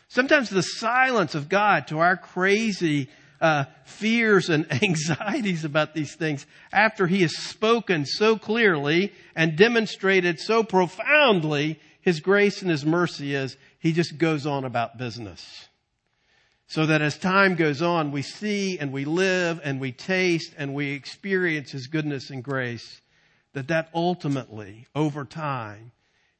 Sometimes 0.08 0.50
the 0.50 0.62
silence 0.62 1.36
of 1.36 1.48
God 1.50 1.88
to 1.88 2.00
our 2.00 2.18
crazy 2.18 3.10
uh, 3.40 3.66
fears 3.86 4.50
and 4.50 4.72
anxieties 4.84 5.66
about 5.66 5.94
these 5.94 6.16
things 6.16 6.46
after 6.72 7.08
he 7.08 7.22
has 7.22 7.36
spoken 7.36 8.06
so 8.06 8.38
clearly 8.38 9.14
and 9.36 9.58
demonstrated 9.58 10.40
so 10.40 10.64
profoundly 10.64 11.80
his 12.02 12.20
grace 12.20 12.62
and 12.62 12.70
his 12.70 12.86
mercy 12.86 13.36
is 13.36 13.58
he 13.80 13.94
just 13.94 14.18
goes 14.18 14.46
on 14.46 14.66
about 14.66 14.98
business. 14.98 15.68
So 16.68 16.86
that 16.86 17.02
as 17.02 17.18
time 17.18 17.56
goes 17.56 17.82
on, 17.82 18.12
we 18.12 18.22
see 18.22 18.80
and 18.80 18.94
we 18.94 19.06
live 19.06 19.60
and 19.64 19.80
we 19.80 19.92
taste 19.92 20.54
and 20.58 20.74
we 20.74 20.92
experience 20.92 21.72
his 21.72 21.88
goodness 21.88 22.30
and 22.30 22.44
grace 22.44 23.02
that 23.54 23.68
that 23.68 23.90
ultimately, 23.94 24.88
over 24.96 25.26
time, 25.26 25.92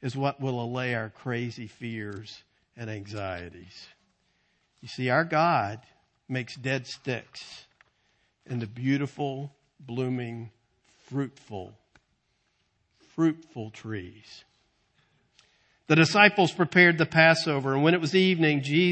is 0.02 0.16
what 0.16 0.42
will 0.42 0.62
allay 0.62 0.96
our 0.96 1.10
crazy 1.10 1.68
fears 1.68 2.44
and 2.76 2.90
anxieties. 2.90 3.88
You 4.82 4.88
see, 4.88 5.10
our 5.10 5.24
God 5.24 5.80
makes 6.28 6.56
dead 6.56 6.88
sticks 6.88 7.66
into 8.46 8.66
beautiful, 8.68 9.54
blooming, 9.80 10.50
fruitful, 11.08 11.74
fruitful 13.16 13.70
trees. 13.72 14.44
The 15.88 15.96
disciples 15.96 16.52
prepared 16.54 16.98
the 16.98 17.06
Passover, 17.06 17.74
and 17.74 17.84
when 17.84 17.94
it 17.94 18.02
was 18.02 18.16
evening, 18.16 18.64
Jesus 18.64 18.82